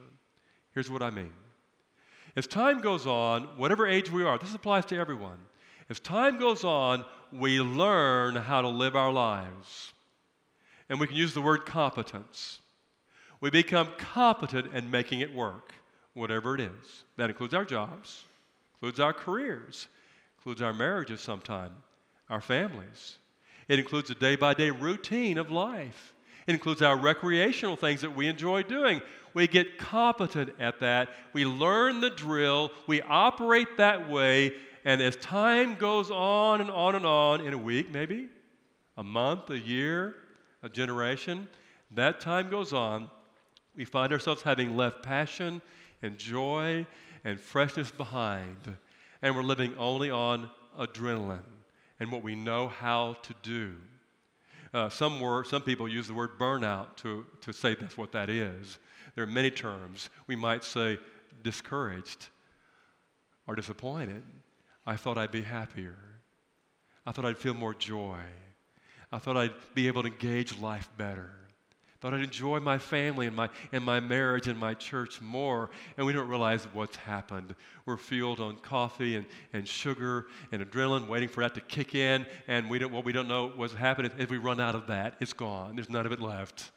Here's 0.74 0.90
what 0.90 1.02
I 1.02 1.10
mean. 1.10 1.32
As 2.36 2.46
time 2.46 2.80
goes 2.80 3.06
on, 3.06 3.44
whatever 3.56 3.86
age 3.86 4.12
we 4.12 4.22
are, 4.22 4.38
this 4.38 4.54
applies 4.54 4.84
to 4.86 4.96
everyone. 4.96 5.38
As 5.90 5.98
time 5.98 6.38
goes 6.38 6.62
on, 6.62 7.04
we 7.32 7.58
learn 7.60 8.36
how 8.36 8.60
to 8.60 8.68
live 8.68 8.94
our 8.94 9.12
lives. 9.12 9.92
And 10.88 11.00
we 11.00 11.06
can 11.06 11.16
use 11.16 11.34
the 11.34 11.40
word 11.40 11.66
competence. 11.66 12.60
We 13.40 13.50
become 13.50 13.88
competent 13.98 14.74
in 14.74 14.90
making 14.90 15.20
it 15.20 15.34
work, 15.34 15.72
whatever 16.14 16.54
it 16.54 16.60
is. 16.60 17.04
That 17.16 17.30
includes 17.30 17.54
our 17.54 17.64
jobs, 17.64 18.24
includes 18.76 19.00
our 19.00 19.12
careers, 19.12 19.86
includes 20.38 20.62
our 20.62 20.72
marriages 20.72 21.20
sometime, 21.20 21.72
our 22.28 22.40
families. 22.40 23.18
It 23.68 23.78
includes 23.78 24.10
a 24.10 24.14
day 24.14 24.36
by 24.36 24.54
day 24.54 24.70
routine 24.70 25.38
of 25.38 25.50
life. 25.50 26.14
It 26.46 26.54
includes 26.54 26.80
our 26.80 26.96
recreational 26.96 27.76
things 27.76 28.00
that 28.00 28.16
we 28.16 28.26
enjoy 28.26 28.62
doing. 28.62 29.02
We 29.34 29.46
get 29.46 29.78
competent 29.78 30.54
at 30.58 30.80
that. 30.80 31.10
We 31.34 31.44
learn 31.44 32.00
the 32.00 32.10
drill. 32.10 32.72
We 32.86 33.02
operate 33.02 33.76
that 33.76 34.08
way. 34.08 34.54
And 34.84 35.02
as 35.02 35.16
time 35.16 35.74
goes 35.74 36.10
on 36.10 36.62
and 36.62 36.70
on 36.70 36.94
and 36.94 37.04
on, 37.04 37.42
in 37.42 37.52
a 37.52 37.58
week 37.58 37.92
maybe, 37.92 38.28
a 38.96 39.04
month, 39.04 39.50
a 39.50 39.58
year, 39.58 40.14
a 40.62 40.68
generation, 40.70 41.46
that 41.90 42.20
time 42.20 42.48
goes 42.48 42.72
on, 42.72 43.10
we 43.78 43.84
find 43.84 44.12
ourselves 44.12 44.42
having 44.42 44.76
left 44.76 45.04
passion 45.04 45.62
and 46.02 46.18
joy 46.18 46.84
and 47.24 47.40
freshness 47.40 47.92
behind. 47.92 48.76
And 49.22 49.36
we're 49.36 49.44
living 49.44 49.72
only 49.78 50.10
on 50.10 50.50
adrenaline 50.76 51.38
and 52.00 52.10
what 52.10 52.24
we 52.24 52.34
know 52.34 52.66
how 52.66 53.16
to 53.22 53.34
do. 53.44 53.76
Uh, 54.74 54.88
some, 54.88 55.20
word, 55.20 55.46
some 55.46 55.62
people 55.62 55.88
use 55.88 56.08
the 56.08 56.14
word 56.14 56.38
burnout 56.40 56.96
to, 56.96 57.24
to 57.40 57.52
say 57.52 57.76
that's 57.76 57.96
what 57.96 58.10
that 58.12 58.28
is. 58.28 58.78
There 59.14 59.22
are 59.22 59.28
many 59.28 59.50
terms. 59.50 60.10
We 60.26 60.34
might 60.34 60.64
say 60.64 60.98
discouraged 61.44 62.26
or 63.46 63.54
disappointed. 63.54 64.24
I 64.86 64.96
thought 64.96 65.16
I'd 65.16 65.30
be 65.30 65.42
happier. 65.42 65.96
I 67.06 67.12
thought 67.12 67.24
I'd 67.24 67.38
feel 67.38 67.54
more 67.54 67.74
joy. 67.74 68.18
I 69.12 69.18
thought 69.18 69.36
I'd 69.36 69.54
be 69.74 69.86
able 69.86 70.02
to 70.02 70.08
engage 70.08 70.58
life 70.58 70.90
better. 70.96 71.30
Thought 72.00 72.14
I'd 72.14 72.22
enjoy 72.22 72.60
my 72.60 72.78
family 72.78 73.26
and 73.26 73.34
my, 73.34 73.48
and 73.72 73.84
my 73.84 73.98
marriage 73.98 74.46
and 74.46 74.58
my 74.58 74.74
church 74.74 75.20
more. 75.20 75.70
And 75.96 76.06
we 76.06 76.12
don't 76.12 76.28
realize 76.28 76.64
what's 76.72 76.96
happened. 76.96 77.56
We're 77.86 77.96
fueled 77.96 78.38
on 78.38 78.56
coffee 78.58 79.16
and, 79.16 79.26
and 79.52 79.66
sugar 79.66 80.26
and 80.52 80.62
adrenaline, 80.62 81.08
waiting 81.08 81.28
for 81.28 81.42
that 81.42 81.54
to 81.54 81.60
kick 81.60 81.96
in. 81.96 82.24
And 82.46 82.70
we 82.70 82.78
don't, 82.78 82.92
what 82.92 83.04
we 83.04 83.12
don't 83.12 83.26
know 83.26 83.52
what's 83.56 83.74
happening 83.74 84.12
if 84.16 84.30
we 84.30 84.38
run 84.38 84.60
out 84.60 84.76
of 84.76 84.86
that, 84.86 85.16
it's 85.20 85.32
gone. 85.32 85.74
There's 85.74 85.90
none 85.90 86.06
of 86.06 86.12
it 86.12 86.20
left. 86.20 86.70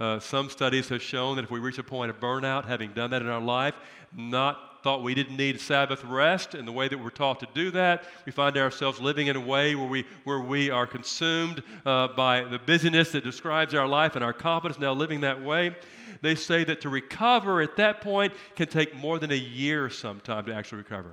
Uh, 0.00 0.18
some 0.18 0.48
studies 0.48 0.88
have 0.88 1.02
shown 1.02 1.36
that 1.36 1.44
if 1.44 1.50
we 1.50 1.60
reach 1.60 1.76
a 1.76 1.82
point 1.82 2.08
of 2.08 2.18
burnout, 2.18 2.64
having 2.64 2.90
done 2.92 3.10
that 3.10 3.20
in 3.20 3.28
our 3.28 3.40
life, 3.40 3.74
not 4.16 4.82
thought 4.82 5.02
we 5.02 5.14
didn't 5.14 5.36
need 5.36 5.60
Sabbath 5.60 6.02
rest 6.04 6.54
and 6.54 6.66
the 6.66 6.72
way 6.72 6.88
that 6.88 6.96
we're 6.96 7.10
taught 7.10 7.38
to 7.40 7.48
do 7.52 7.70
that. 7.70 8.04
We 8.24 8.32
find 8.32 8.56
ourselves 8.56 8.98
living 8.98 9.26
in 9.26 9.36
a 9.36 9.40
way 9.40 9.74
where 9.74 9.86
we, 9.86 10.06
where 10.24 10.40
we 10.40 10.70
are 10.70 10.86
consumed 10.86 11.62
uh, 11.84 12.08
by 12.08 12.44
the 12.44 12.58
busyness 12.58 13.12
that 13.12 13.24
describes 13.24 13.74
our 13.74 13.86
life 13.86 14.16
and 14.16 14.24
our 14.24 14.32
competence, 14.32 14.80
now 14.80 14.94
living 14.94 15.20
that 15.20 15.42
way. 15.42 15.76
They 16.22 16.34
say 16.34 16.64
that 16.64 16.80
to 16.80 16.88
recover 16.88 17.60
at 17.60 17.76
that 17.76 18.00
point 18.00 18.32
can 18.56 18.68
take 18.68 18.94
more 18.96 19.18
than 19.18 19.32
a 19.32 19.36
year 19.36 19.90
sometime 19.90 20.46
to 20.46 20.54
actually 20.54 20.78
recover. 20.78 21.12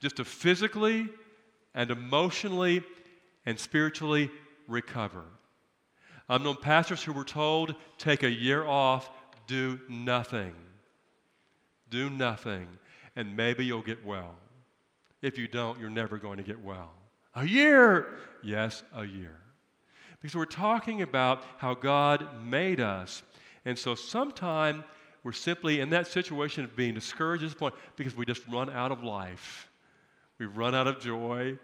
Just 0.00 0.16
to 0.16 0.24
physically 0.24 1.08
and 1.74 1.90
emotionally 1.90 2.82
and 3.44 3.58
spiritually 3.58 4.30
recover. 4.66 5.24
I've 6.28 6.42
known 6.42 6.56
pastors 6.56 7.02
who 7.02 7.12
were 7.12 7.24
told, 7.24 7.74
take 7.96 8.22
a 8.22 8.30
year 8.30 8.64
off, 8.66 9.10
do 9.46 9.80
nothing 9.88 10.54
do 11.90 12.10
nothing, 12.10 12.66
and 13.16 13.36
maybe 13.36 13.64
you'll 13.64 13.82
get 13.82 14.04
well. 14.04 14.34
If 15.22 15.38
you 15.38 15.48
don't, 15.48 15.78
you're 15.80 15.90
never 15.90 16.18
going 16.18 16.36
to 16.36 16.42
get 16.42 16.62
well. 16.62 16.92
A 17.34 17.44
year! 17.44 18.18
Yes, 18.42 18.82
a 18.94 19.04
year. 19.04 19.36
Because 20.20 20.36
we're 20.36 20.44
talking 20.44 21.02
about 21.02 21.42
how 21.58 21.74
God 21.74 22.44
made 22.44 22.80
us. 22.80 23.22
And 23.64 23.78
so 23.78 23.94
sometime 23.94 24.84
we're 25.22 25.32
simply 25.32 25.80
in 25.80 25.90
that 25.90 26.06
situation 26.06 26.64
of 26.64 26.76
being 26.76 26.94
discouraged 26.94 27.42
at 27.42 27.50
this 27.50 27.58
point 27.58 27.74
because 27.96 28.16
we 28.16 28.24
just 28.24 28.46
run 28.48 28.70
out 28.70 28.92
of 28.92 29.02
life. 29.02 29.68
We 30.38 30.46
run 30.46 30.74
out 30.74 30.86
of 30.86 31.00
joy. 31.00 31.58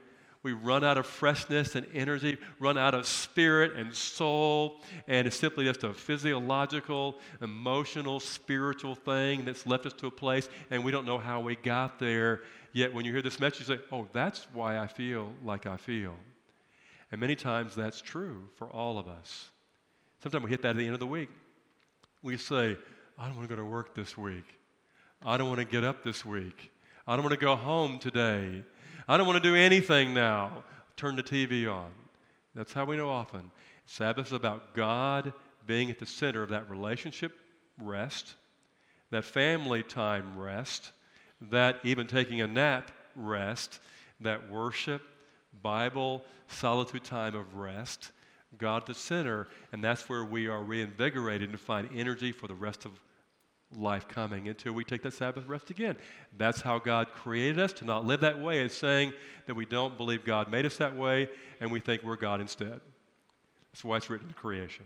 We 0.45 0.53
run 0.53 0.85
out 0.85 0.99
of 0.99 1.07
freshness 1.07 1.75
and 1.75 1.87
energy, 1.95 2.37
run 2.61 2.77
out 2.77 2.95
of 2.95 3.07
spirit 3.07 3.77
and 3.77 3.95
soul, 3.95 4.83
and 5.09 5.27
it's 5.27 5.37
simply 5.37 5.65
just 5.65 5.83
a 5.85 5.95
physiological, 5.95 7.19
emotional, 7.41 8.21
spiritual 8.21 8.95
thing 8.95 9.47
that's 9.47 9.67
left 9.67 9.87
us 9.87 9.95
to 9.95 10.07
a 10.07 10.11
place, 10.11 10.51
and 10.71 10.85
we 10.85 10.93
don't 10.93 11.07
know 11.07 11.17
how 11.17 11.41
we 11.41 11.57
got 11.57 11.99
there. 11.99 12.43
Yet 12.75 12.93
when 12.93 13.07
you 13.07 13.13
hear 13.13 13.23
this 13.23 13.41
message, 13.41 13.67
you 13.67 13.77
say, 13.77 13.83
Oh, 13.91 14.07
that's 14.13 14.47
why 14.53 14.79
I 14.79 14.87
feel 14.87 15.33
like 15.43 15.65
I 15.65 15.79
feel. 15.79 16.15
And 17.11 17.23
many 17.23 17.37
times 17.37 17.75
that's 17.75 18.03
true 18.03 18.47
for 18.57 18.69
all 18.69 18.99
of 18.99 19.09
us. 19.09 19.49
Sometimes 20.23 20.45
we 20.45 20.51
hit 20.51 20.61
that 20.61 20.71
at 20.71 20.77
the 20.77 20.85
end 20.85 20.93
of 20.93 21.01
the 21.01 21.07
week. 21.07 21.31
We 22.23 22.37
say, 22.37 22.77
I 23.19 23.27
don't 23.27 23.37
want 23.37 23.49
to 23.49 23.57
go 23.57 23.63
to 23.63 23.67
work 23.67 23.95
this 23.95 24.19
week. 24.19 24.45
I 25.25 25.39
don't 25.39 25.49
want 25.49 25.61
to 25.61 25.65
get 25.65 25.85
up 25.85 26.05
this 26.05 26.23
week. 26.23 26.71
I 27.07 27.17
don't 27.17 27.25
want 27.25 27.39
to 27.39 27.45
go 27.45 27.57
home 27.57 27.99
today. 27.99 28.63
I 29.07 29.19
don't 29.19 29.27
want 29.27 29.43
to 29.43 29.49
do 29.49 29.55
anything 29.55 30.15
now. 30.15 30.65
Turn 30.97 31.17
the 31.17 31.23
TV 31.23 31.71
on. 31.71 31.91
That's 32.55 32.73
how 32.73 32.87
we 32.87 32.97
know 32.97 33.11
often. 33.11 33.51
Sabbath 33.85 34.29
is 34.29 34.33
about 34.33 34.75
God 34.75 35.35
being 35.67 35.91
at 35.91 35.99
the 35.99 36.07
center 36.07 36.43
of 36.43 36.49
that 36.51 36.71
relationship 36.71 37.33
rest, 37.79 38.35
that 39.11 39.25
family 39.25 39.83
time 39.83 40.39
rest, 40.39 40.93
that 41.51 41.81
even 41.85 42.07
taking 42.07 42.41
a 42.41 42.47
nap 42.47 42.91
rest, 43.15 43.81
that 44.21 44.51
worship, 44.51 45.03
Bible, 45.63 46.25
solitude 46.49 47.05
time 47.05 47.35
of 47.35 47.57
rest, 47.57 48.11
God 48.57 48.87
the 48.87 48.95
center, 48.95 49.49
and 49.73 49.85
that's 49.85 50.09
where 50.09 50.25
we 50.25 50.47
are 50.47 50.63
reinvigorated 50.63 51.53
to 51.53 51.59
find 51.59 51.89
energy 51.95 52.33
for 52.33 52.47
the 52.47 52.55
rest 52.55 52.87
of 52.87 52.93
life 53.77 54.09
coming 54.09 54.49
until 54.49 54.73
we 54.73 54.85
take 54.85 55.03
that 55.03 55.15
Sabbath 55.15 55.47
rest 55.47 55.71
again. 55.71 55.97
That's 56.37 56.61
how 56.61 56.79
God 56.79 57.09
created 57.13 57.59
us 57.59 57.73
to 57.75 57.85
not 57.85 58.05
live 58.05 58.21
that 58.21 58.41
way. 58.41 58.61
It's 58.61 58.75
saying 58.75 59.13
that 59.47 59.55
we 59.55 59.67
don't 59.67 59.97
believe 59.97 60.25
God 60.25 60.51
made 60.51 60.67
us 60.67 60.77
that 60.79 60.97
way 60.97 61.29
and 61.61 61.71
we 61.71 61.81
think 61.81 62.03
we're 62.03 62.17
God 62.17 62.41
instead. 62.41 62.81
That's 63.73 63.85
why 63.85 63.97
it's 63.97 64.09
written 64.09 64.29
in 64.29 64.35
creation. 64.35 64.85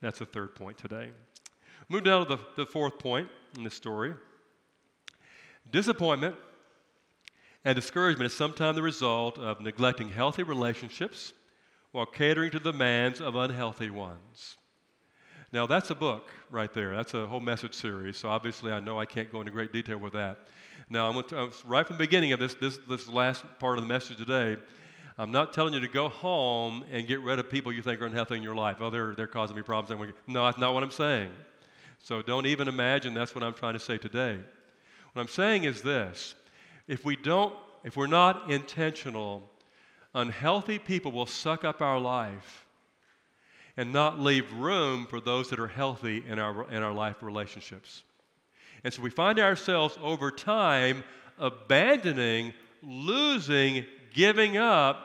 That's 0.00 0.18
the 0.18 0.26
third 0.26 0.54
point 0.54 0.78
today. 0.78 1.10
Move 1.88 2.04
down 2.04 2.26
to 2.26 2.36
the, 2.36 2.42
the 2.56 2.66
fourth 2.66 2.98
point 2.98 3.28
in 3.56 3.64
the 3.64 3.70
story. 3.70 4.14
Disappointment 5.70 6.36
and 7.64 7.74
discouragement 7.74 8.30
is 8.30 8.36
sometimes 8.36 8.76
the 8.76 8.82
result 8.82 9.38
of 9.38 9.60
neglecting 9.60 10.08
healthy 10.08 10.42
relationships 10.42 11.32
while 11.92 12.06
catering 12.06 12.50
to 12.50 12.58
the 12.58 12.72
demands 12.72 13.20
of 13.20 13.34
unhealthy 13.36 13.90
ones. 13.90 14.56
Now, 15.52 15.66
that's 15.66 15.90
a 15.90 15.94
book 15.94 16.28
right 16.50 16.72
there. 16.72 16.96
That's 16.96 17.14
a 17.14 17.26
whole 17.26 17.40
message 17.40 17.74
series. 17.74 18.16
So, 18.16 18.28
obviously, 18.28 18.72
I 18.72 18.80
know 18.80 18.98
I 18.98 19.06
can't 19.06 19.30
go 19.30 19.40
into 19.40 19.52
great 19.52 19.72
detail 19.72 19.98
with 19.98 20.12
that. 20.14 20.38
Now, 20.90 21.08
I'm 21.08 21.22
to, 21.22 21.42
uh, 21.44 21.50
right 21.64 21.86
from 21.86 21.96
the 21.96 22.04
beginning 22.04 22.32
of 22.32 22.40
this, 22.40 22.54
this, 22.54 22.78
this 22.88 23.08
last 23.08 23.44
part 23.58 23.78
of 23.78 23.84
the 23.84 23.88
message 23.88 24.16
today, 24.16 24.56
I'm 25.18 25.30
not 25.30 25.52
telling 25.52 25.72
you 25.72 25.80
to 25.80 25.88
go 25.88 26.08
home 26.08 26.84
and 26.90 27.06
get 27.06 27.20
rid 27.20 27.38
of 27.38 27.48
people 27.48 27.72
you 27.72 27.80
think 27.80 28.00
are 28.02 28.06
unhealthy 28.06 28.36
in 28.36 28.42
your 28.42 28.56
life. 28.56 28.78
Oh, 28.80 28.90
they're, 28.90 29.14
they're 29.14 29.26
causing 29.26 29.56
me 29.56 29.62
problems. 29.62 30.12
No, 30.26 30.44
that's 30.44 30.58
not 30.58 30.74
what 30.74 30.82
I'm 30.82 30.90
saying. 30.90 31.30
So, 32.02 32.22
don't 32.22 32.46
even 32.46 32.66
imagine 32.66 33.14
that's 33.14 33.34
what 33.34 33.44
I'm 33.44 33.54
trying 33.54 33.74
to 33.74 33.80
say 33.80 33.98
today. 33.98 34.38
What 35.12 35.22
I'm 35.22 35.28
saying 35.28 35.64
is 35.64 35.80
this 35.80 36.34
if 36.88 37.04
we 37.04 37.16
don't, 37.16 37.54
if 37.84 37.96
we're 37.96 38.08
not 38.08 38.50
intentional, 38.50 39.48
unhealthy 40.12 40.78
people 40.78 41.12
will 41.12 41.26
suck 41.26 41.64
up 41.64 41.80
our 41.80 42.00
life 42.00 42.65
and 43.76 43.92
not 43.92 44.18
leave 44.18 44.50
room 44.52 45.06
for 45.06 45.20
those 45.20 45.50
that 45.50 45.58
are 45.58 45.68
healthy 45.68 46.24
in 46.26 46.38
our, 46.38 46.68
in 46.70 46.82
our 46.82 46.92
life 46.92 47.22
relationships. 47.22 48.02
And 48.84 48.92
so 48.92 49.02
we 49.02 49.10
find 49.10 49.38
ourselves 49.38 49.98
over 50.02 50.30
time 50.30 51.04
abandoning, 51.38 52.54
losing, 52.82 53.84
giving 54.14 54.56
up, 54.56 54.98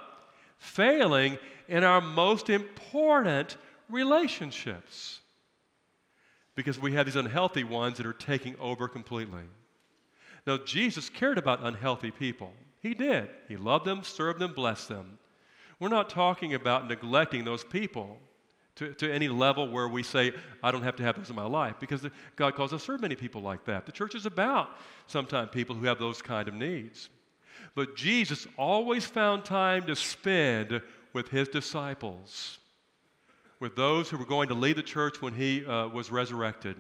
failing 0.58 1.38
in 1.68 1.84
our 1.84 2.02
most 2.02 2.50
important 2.50 3.58
relationships 3.90 5.20
because 6.56 6.80
we 6.80 6.94
have 6.94 7.06
these 7.06 7.16
unhealthy 7.16 7.64
ones 7.64 7.98
that 7.98 8.06
are 8.06 8.14
taking 8.14 8.56
over 8.60 8.88
completely. 8.88 9.44
Now, 10.46 10.58
Jesus 10.58 11.10
cared 11.10 11.38
about 11.38 11.64
unhealthy 11.64 12.12
people. 12.12 12.52
He 12.82 12.94
did. 12.94 13.30
He 13.48 13.58
loved 13.58 13.86
them, 13.86 14.04
served 14.04 14.40
them, 14.40 14.54
blessed 14.54 14.90
them. 14.90 15.18
We're 15.80 15.90
not 15.90 16.10
talking 16.10 16.54
about 16.54 16.88
neglecting 16.88 17.46
those 17.46 17.64
people 17.64 18.20
to, 18.76 18.94
to 18.94 19.12
any 19.12 19.28
level 19.28 19.70
where 19.70 19.88
we 19.88 20.04
say, 20.04 20.32
I 20.64 20.72
don't 20.72 20.84
have 20.84 20.96
to 20.98 21.04
have 21.04 21.18
those 21.18 21.30
in 21.30 21.36
my 21.36 21.46
life, 21.46 21.76
because 21.80 22.02
the, 22.02 22.12
God 22.36 22.56
calls 22.56 22.74
us 22.74 22.82
to 22.82 22.86
serve 22.86 23.02
many 23.02 23.16
people 23.16 23.42
like 23.42 23.66
that. 23.66 23.86
The 23.86 23.92
church 23.92 24.16
is 24.16 24.26
about 24.26 24.70
sometimes 25.08 25.50
people 25.52 25.76
who 25.76 25.86
have 25.86 26.00
those 26.00 26.22
kind 26.22 26.48
of 26.48 26.54
needs. 26.54 27.10
But 27.76 27.96
Jesus 27.96 28.48
always 28.58 29.06
found 29.06 29.46
time 29.46 29.86
to 29.88 29.96
spend 29.96 30.82
with 31.14 31.30
his 31.30 31.48
disciples, 31.50 32.60
with 33.60 33.76
those 33.76 34.10
who 34.10 34.18
were 34.18 34.26
going 34.26 34.48
to 34.48 34.54
lead 34.56 34.78
the 34.78 34.84
church 34.84 35.22
when 35.22 35.34
he 35.34 35.66
uh, 35.66 35.88
was 35.90 36.12
resurrected. 36.12 36.78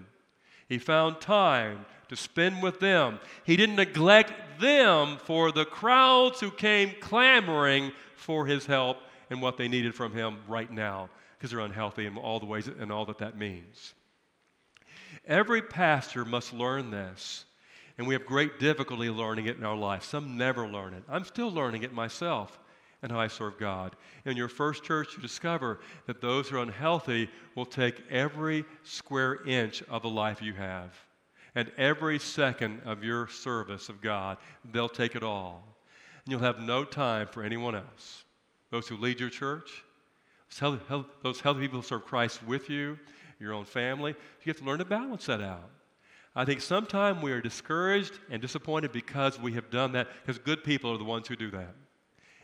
He 0.67 0.77
found 0.77 1.19
time 1.19 1.85
to 2.07 2.15
spend 2.15 2.63
with 2.63 2.79
them. 2.79 3.19
He 3.45 3.57
didn't 3.57 3.75
neglect 3.75 4.33
them 4.59 5.17
for 5.17 5.51
the 5.51 5.65
crowds 5.65 6.39
who 6.39 6.49
came 6.51 6.93
clamoring 7.01 7.91
for 8.15 8.45
his 8.45 8.65
help 8.65 8.97
and 9.29 9.41
what 9.41 9.57
they 9.57 9.67
needed 9.67 9.93
from 9.93 10.13
him 10.13 10.37
right 10.47 10.71
now 10.71 11.09
because 11.41 11.49
they're 11.49 11.59
unhealthy 11.59 12.05
in 12.05 12.15
all 12.17 12.39
the 12.39 12.45
ways 12.45 12.67
and 12.67 12.91
all 12.91 13.03
that 13.03 13.17
that 13.17 13.35
means. 13.35 13.95
Every 15.25 15.59
pastor 15.59 16.23
must 16.23 16.53
learn 16.53 16.91
this, 16.91 17.45
and 17.97 18.05
we 18.05 18.13
have 18.13 18.27
great 18.27 18.59
difficulty 18.59 19.09
learning 19.09 19.47
it 19.47 19.57
in 19.57 19.63
our 19.63 19.75
life. 19.75 20.03
Some 20.03 20.37
never 20.37 20.67
learn 20.67 20.93
it. 20.93 21.01
I'm 21.09 21.25
still 21.25 21.51
learning 21.51 21.81
it 21.81 21.93
myself 21.93 22.59
and 23.01 23.11
how 23.11 23.19
I 23.19 23.25
serve 23.25 23.57
God. 23.57 23.95
In 24.23 24.37
your 24.37 24.49
first 24.49 24.83
church, 24.83 25.15
you 25.15 25.21
discover 25.23 25.79
that 26.05 26.21
those 26.21 26.47
who 26.47 26.57
are 26.57 26.61
unhealthy 26.61 27.27
will 27.55 27.65
take 27.65 28.03
every 28.11 28.63
square 28.83 29.43
inch 29.47 29.81
of 29.89 30.03
the 30.03 30.09
life 30.09 30.43
you 30.43 30.53
have. 30.53 30.93
And 31.55 31.71
every 31.75 32.19
second 32.19 32.83
of 32.85 33.03
your 33.03 33.27
service 33.27 33.89
of 33.89 33.99
God, 33.99 34.37
they'll 34.71 34.87
take 34.87 35.15
it 35.15 35.23
all. 35.23 35.63
And 36.23 36.31
you'll 36.31 36.41
have 36.41 36.59
no 36.59 36.83
time 36.83 37.25
for 37.25 37.41
anyone 37.41 37.73
else. 37.73 38.25
Those 38.69 38.87
who 38.87 38.95
lead 38.95 39.19
your 39.19 39.31
church, 39.31 39.83
those 40.59 41.41
healthy 41.41 41.61
people 41.61 41.81
serve 41.81 42.05
Christ 42.05 42.43
with 42.43 42.69
you, 42.69 42.99
your 43.39 43.53
own 43.53 43.65
family, 43.65 44.11
you 44.43 44.49
have 44.49 44.57
to 44.57 44.63
learn 44.63 44.79
to 44.79 44.85
balance 44.85 45.25
that 45.25 45.41
out. 45.41 45.69
I 46.35 46.45
think 46.45 46.61
sometimes 46.61 47.21
we 47.21 47.31
are 47.31 47.41
discouraged 47.41 48.13
and 48.29 48.41
disappointed 48.41 48.91
because 48.91 49.39
we 49.39 49.53
have 49.53 49.69
done 49.69 49.91
that, 49.93 50.07
because 50.21 50.37
good 50.37 50.63
people 50.63 50.91
are 50.93 50.97
the 50.97 51.03
ones 51.03 51.27
who 51.27 51.35
do 51.35 51.51
that. 51.51 51.75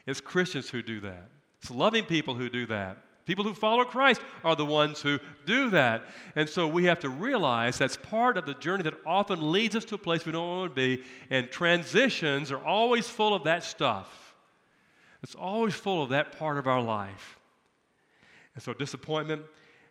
It's 0.06 0.20
Christians 0.20 0.70
who 0.70 0.82
do 0.82 1.00
that. 1.02 1.30
It's 1.62 1.72
loving 1.72 2.04
people 2.06 2.34
who 2.36 2.50
do 2.50 2.66
that. 2.68 2.98
People 3.26 3.44
who 3.44 3.54
follow 3.54 3.84
Christ 3.84 4.22
are 4.44 4.56
the 4.56 4.66
ones 4.66 5.02
who 5.02 5.20
do 5.46 5.70
that. 5.72 6.06
And 6.36 6.48
so 6.48 6.66
we 6.68 6.86
have 6.86 7.00
to 7.02 7.10
realize 7.10 7.78
that's 7.78 7.98
part 7.98 8.38
of 8.38 8.46
the 8.46 8.54
journey 8.54 8.84
that 8.84 8.94
often 9.06 9.52
leads 9.52 9.76
us 9.76 9.84
to 9.86 9.96
a 9.96 9.98
place 9.98 10.26
we 10.26 10.32
don't 10.32 10.48
want 10.48 10.72
to 10.72 10.76
be. 10.76 11.04
And 11.30 11.52
transitions 11.52 12.52
are 12.52 12.64
always 12.64 13.10
full 13.10 13.34
of 13.34 13.44
that 13.44 13.66
stuff. 13.66 14.34
It's 15.24 15.36
always 15.36 15.74
full 15.74 16.04
of 16.04 16.10
that 16.10 16.38
part 16.40 16.58
of 16.58 16.68
our 16.68 16.82
life. 16.82 17.37
And 18.58 18.64
so 18.64 18.74
disappointment, 18.74 19.44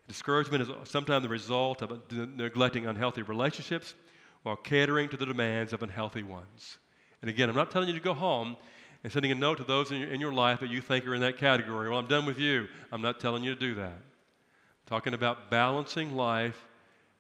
discouragement 0.09 0.65
is 0.65 0.91
sometimes 0.91 1.23
the 1.23 1.29
result 1.29 1.83
of 1.83 2.03
neglecting 2.11 2.87
unhealthy 2.87 3.23
relationships 3.23 3.95
while 4.43 4.57
catering 4.57 5.09
to 5.11 5.17
the 5.17 5.25
demands 5.25 5.73
of 5.73 5.85
unhealthy 5.85 6.25
ones. 6.25 6.79
And 7.23 7.31
again, 7.31 7.49
I'm 7.49 7.55
not 7.55 7.71
telling 7.71 7.87
you 7.87 7.95
to 7.95 8.01
go 8.01 8.13
home 8.13 8.57
and 9.05 9.13
sending 9.13 9.31
a 9.31 9.37
note 9.37 9.59
to 9.59 9.65
those 9.65 9.93
in 9.93 10.01
your, 10.01 10.09
in 10.09 10.21
your 10.21 10.33
life 10.33 10.59
that 10.59 10.69
you 10.69 10.81
think 10.81 11.07
are 11.07 11.15
in 11.15 11.21
that 11.21 11.39
category. 11.39 11.89
Well, 11.89 12.01
I'm 12.01 12.09
done 12.09 12.27
with 12.27 12.41
you. 12.41 12.67
I'm 12.91 13.03
not 13.03 13.21
telling 13.21 13.45
you 13.45 13.55
to 13.55 13.61
do 13.61 13.77
that. 13.77 13.93
I'm 13.93 14.89
talking 14.89 15.15
about 15.15 15.49
balancing 15.49 16.17
life 16.17 16.67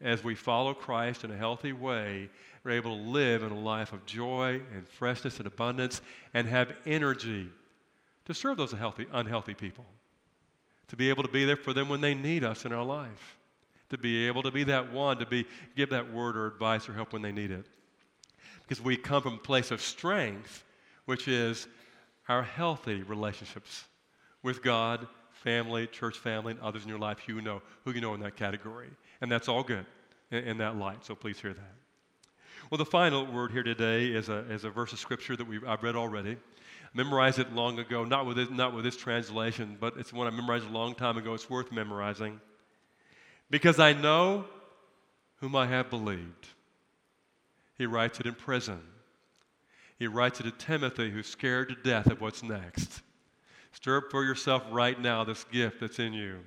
as 0.00 0.24
we 0.24 0.34
follow 0.34 0.74
Christ 0.74 1.22
in 1.22 1.30
a 1.30 1.36
healthy 1.36 1.72
way. 1.72 2.28
We're 2.64 2.72
able 2.72 2.96
to 2.96 3.02
live 3.04 3.44
in 3.44 3.52
a 3.52 3.60
life 3.60 3.92
of 3.92 4.04
joy 4.04 4.60
and 4.74 4.88
freshness 4.88 5.38
and 5.38 5.46
abundance 5.46 6.00
and 6.34 6.48
have 6.48 6.72
energy 6.86 7.48
to 8.24 8.34
serve 8.34 8.56
those 8.56 8.72
healthy, 8.72 9.06
unhealthy 9.12 9.54
people. 9.54 9.86
To 10.88 10.96
be 10.96 11.10
able 11.10 11.22
to 11.22 11.28
be 11.28 11.44
there 11.44 11.56
for 11.56 11.72
them 11.72 11.88
when 11.88 12.00
they 12.00 12.14
need 12.14 12.44
us 12.44 12.64
in 12.64 12.72
our 12.72 12.84
life. 12.84 13.36
To 13.90 13.98
be 13.98 14.26
able 14.26 14.42
to 14.42 14.50
be 14.50 14.64
that 14.64 14.92
one, 14.92 15.18
to 15.18 15.26
be, 15.26 15.46
give 15.76 15.90
that 15.90 16.12
word 16.12 16.36
or 16.36 16.46
advice 16.46 16.88
or 16.88 16.92
help 16.92 17.12
when 17.12 17.22
they 17.22 17.32
need 17.32 17.50
it. 17.50 17.66
Because 18.62 18.82
we 18.82 18.96
come 18.96 19.22
from 19.22 19.34
a 19.34 19.38
place 19.38 19.70
of 19.70 19.80
strength 19.80 20.64
which 21.06 21.28
is 21.28 21.66
our 22.28 22.42
healthy 22.42 23.02
relationships 23.02 23.84
with 24.42 24.62
God, 24.62 25.06
family, 25.30 25.86
church 25.86 26.18
family, 26.18 26.52
and 26.52 26.60
others 26.60 26.82
in 26.82 26.88
your 26.88 26.98
life 26.98 27.18
who 27.20 27.34
you 27.34 27.42
know, 27.42 27.62
who 27.84 27.92
you 27.92 28.00
know 28.00 28.14
in 28.14 28.20
that 28.20 28.36
category. 28.36 28.88
And 29.20 29.30
that's 29.30 29.48
all 29.48 29.62
good 29.62 29.86
in, 30.30 30.44
in 30.44 30.58
that 30.58 30.76
light, 30.76 31.04
so 31.04 31.14
please 31.14 31.40
hear 31.40 31.54
that. 31.54 31.74
Well, 32.70 32.78
the 32.78 32.84
final 32.84 33.24
word 33.24 33.52
here 33.52 33.62
today 33.62 34.06
is 34.06 34.28
a, 34.28 34.38
is 34.50 34.64
a 34.64 34.70
verse 34.70 34.92
of 34.92 34.98
scripture 34.98 35.36
that 35.36 35.46
we've, 35.46 35.64
I've 35.66 35.82
read 35.82 35.94
already. 35.94 36.36
Memorized 36.94 37.38
it 37.38 37.52
long 37.52 37.78
ago, 37.78 38.04
not 38.04 38.26
with, 38.26 38.36
this, 38.36 38.50
not 38.50 38.74
with 38.74 38.84
this 38.84 38.96
translation, 38.96 39.76
but 39.78 39.94
it's 39.96 40.12
one 40.12 40.26
I 40.26 40.30
memorized 40.30 40.66
a 40.66 40.70
long 40.70 40.94
time 40.94 41.16
ago. 41.16 41.34
It's 41.34 41.50
worth 41.50 41.70
memorizing. 41.70 42.40
Because 43.50 43.78
I 43.78 43.92
know 43.92 44.46
whom 45.40 45.54
I 45.54 45.66
have 45.66 45.90
believed. 45.90 46.48
He 47.76 47.86
writes 47.86 48.18
it 48.20 48.26
in 48.26 48.34
prison. 48.34 48.80
He 49.98 50.06
writes 50.06 50.40
it 50.40 50.44
to 50.44 50.50
Timothy, 50.50 51.10
who's 51.10 51.26
scared 51.26 51.68
to 51.68 51.74
death 51.74 52.06
of 52.06 52.20
what's 52.20 52.42
next. 52.42 53.02
Stir 53.72 53.98
up 53.98 54.04
for 54.10 54.24
yourself 54.24 54.62
right 54.70 54.98
now 54.98 55.24
this 55.24 55.44
gift 55.44 55.80
that's 55.80 55.98
in 55.98 56.12
you. 56.12 56.38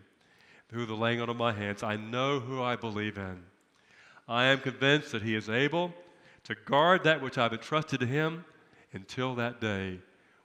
Through 0.70 0.88
the 0.88 0.96
laying 0.96 1.22
on 1.22 1.30
of 1.30 1.38
my 1.38 1.52
hands, 1.52 1.84
I 1.84 1.96
know 1.96 2.40
who 2.40 2.62
I 2.62 2.76
believe 2.76 3.18
in. 3.18 3.44
I 4.28 4.46
am 4.46 4.60
convinced 4.60 5.12
that 5.12 5.24
he 5.24 5.36
is 5.36 5.50
able 5.50 5.94
to 6.44 6.56
guard 6.66 7.04
that 7.04 7.22
which 7.22 7.38
I've 7.38 7.54
entrusted 7.54 8.00
to 8.00 8.06
him 8.06 8.46
until 8.94 9.36
that 9.36 9.60
day, 9.60 10.00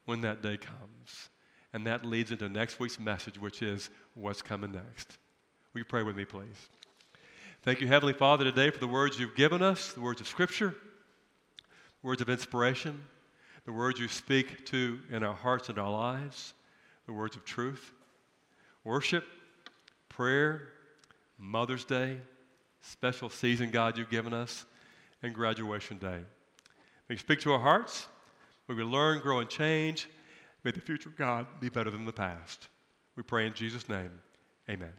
when 0.05 0.21
that 0.23 0.43
day 0.43 0.57
comes. 0.57 1.31
And 1.73 1.87
that 1.87 2.05
leads 2.05 2.31
into 2.31 2.49
next 2.49 2.79
week's 2.79 3.01
message, 3.01 3.38
which 3.38 3.62
is 3.62 3.90
what's 4.14 4.43
coming 4.43 4.73
next. 4.73 5.19
Will 5.73 5.81
you 5.81 5.85
pray 5.85 6.03
with 6.03 6.17
me, 6.17 6.25
please? 6.25 6.69
Thank 7.62 7.81
you, 7.81 7.88
Heavenly 7.88 8.12
Father, 8.12 8.45
today 8.45 8.71
for 8.71 8.79
the 8.79 8.87
words 8.87 9.19
you've 9.19 9.35
given 9.35 9.62
us, 9.62 9.93
the 9.93 10.01
words 10.01 10.21
of 10.21 10.29
Scripture 10.29 10.75
words 12.05 12.21
of 12.21 12.29
inspiration, 12.29 13.03
the 13.64 13.73
words 13.73 13.99
you 13.99 14.07
speak 14.09 14.67
to 14.67 15.01
in 15.11 15.25
our 15.25 15.35
hearts 15.35 15.71
and 15.71 15.79
our 15.79 15.90
lives, 15.90 16.53
the 17.07 17.12
words 17.12 17.35
of 17.35 17.45
truth, 17.47 17.93
worship, 18.85 19.25
prayer, 20.11 20.69
Mother's 21.38 21.85
Day, 21.85 22.19
special 22.83 23.31
season, 23.31 23.71
God, 23.71 23.97
you've 23.97 24.11
given 24.11 24.35
us, 24.35 24.67
and 25.23 25.35
graduation 25.35 25.97
day. 25.97 26.21
May 27.09 27.14
you 27.14 27.17
speak 27.17 27.40
to 27.40 27.53
our 27.53 27.59
hearts. 27.59 28.07
May 28.68 28.74
we 28.74 28.85
learn, 28.85 29.20
grow, 29.20 29.40
and 29.40 29.48
change. 29.48 30.09
May 30.64 30.70
the 30.70 30.81
future 30.81 31.09
of 31.09 31.16
God 31.16 31.46
be 31.61 31.68
better 31.68 31.90
than 31.90 32.05
the 32.05 32.12
past. 32.12 32.68
We 33.16 33.22
pray 33.22 33.46
in 33.46 33.55
Jesus' 33.55 33.88
name. 33.88 34.11
Amen. 34.68 34.92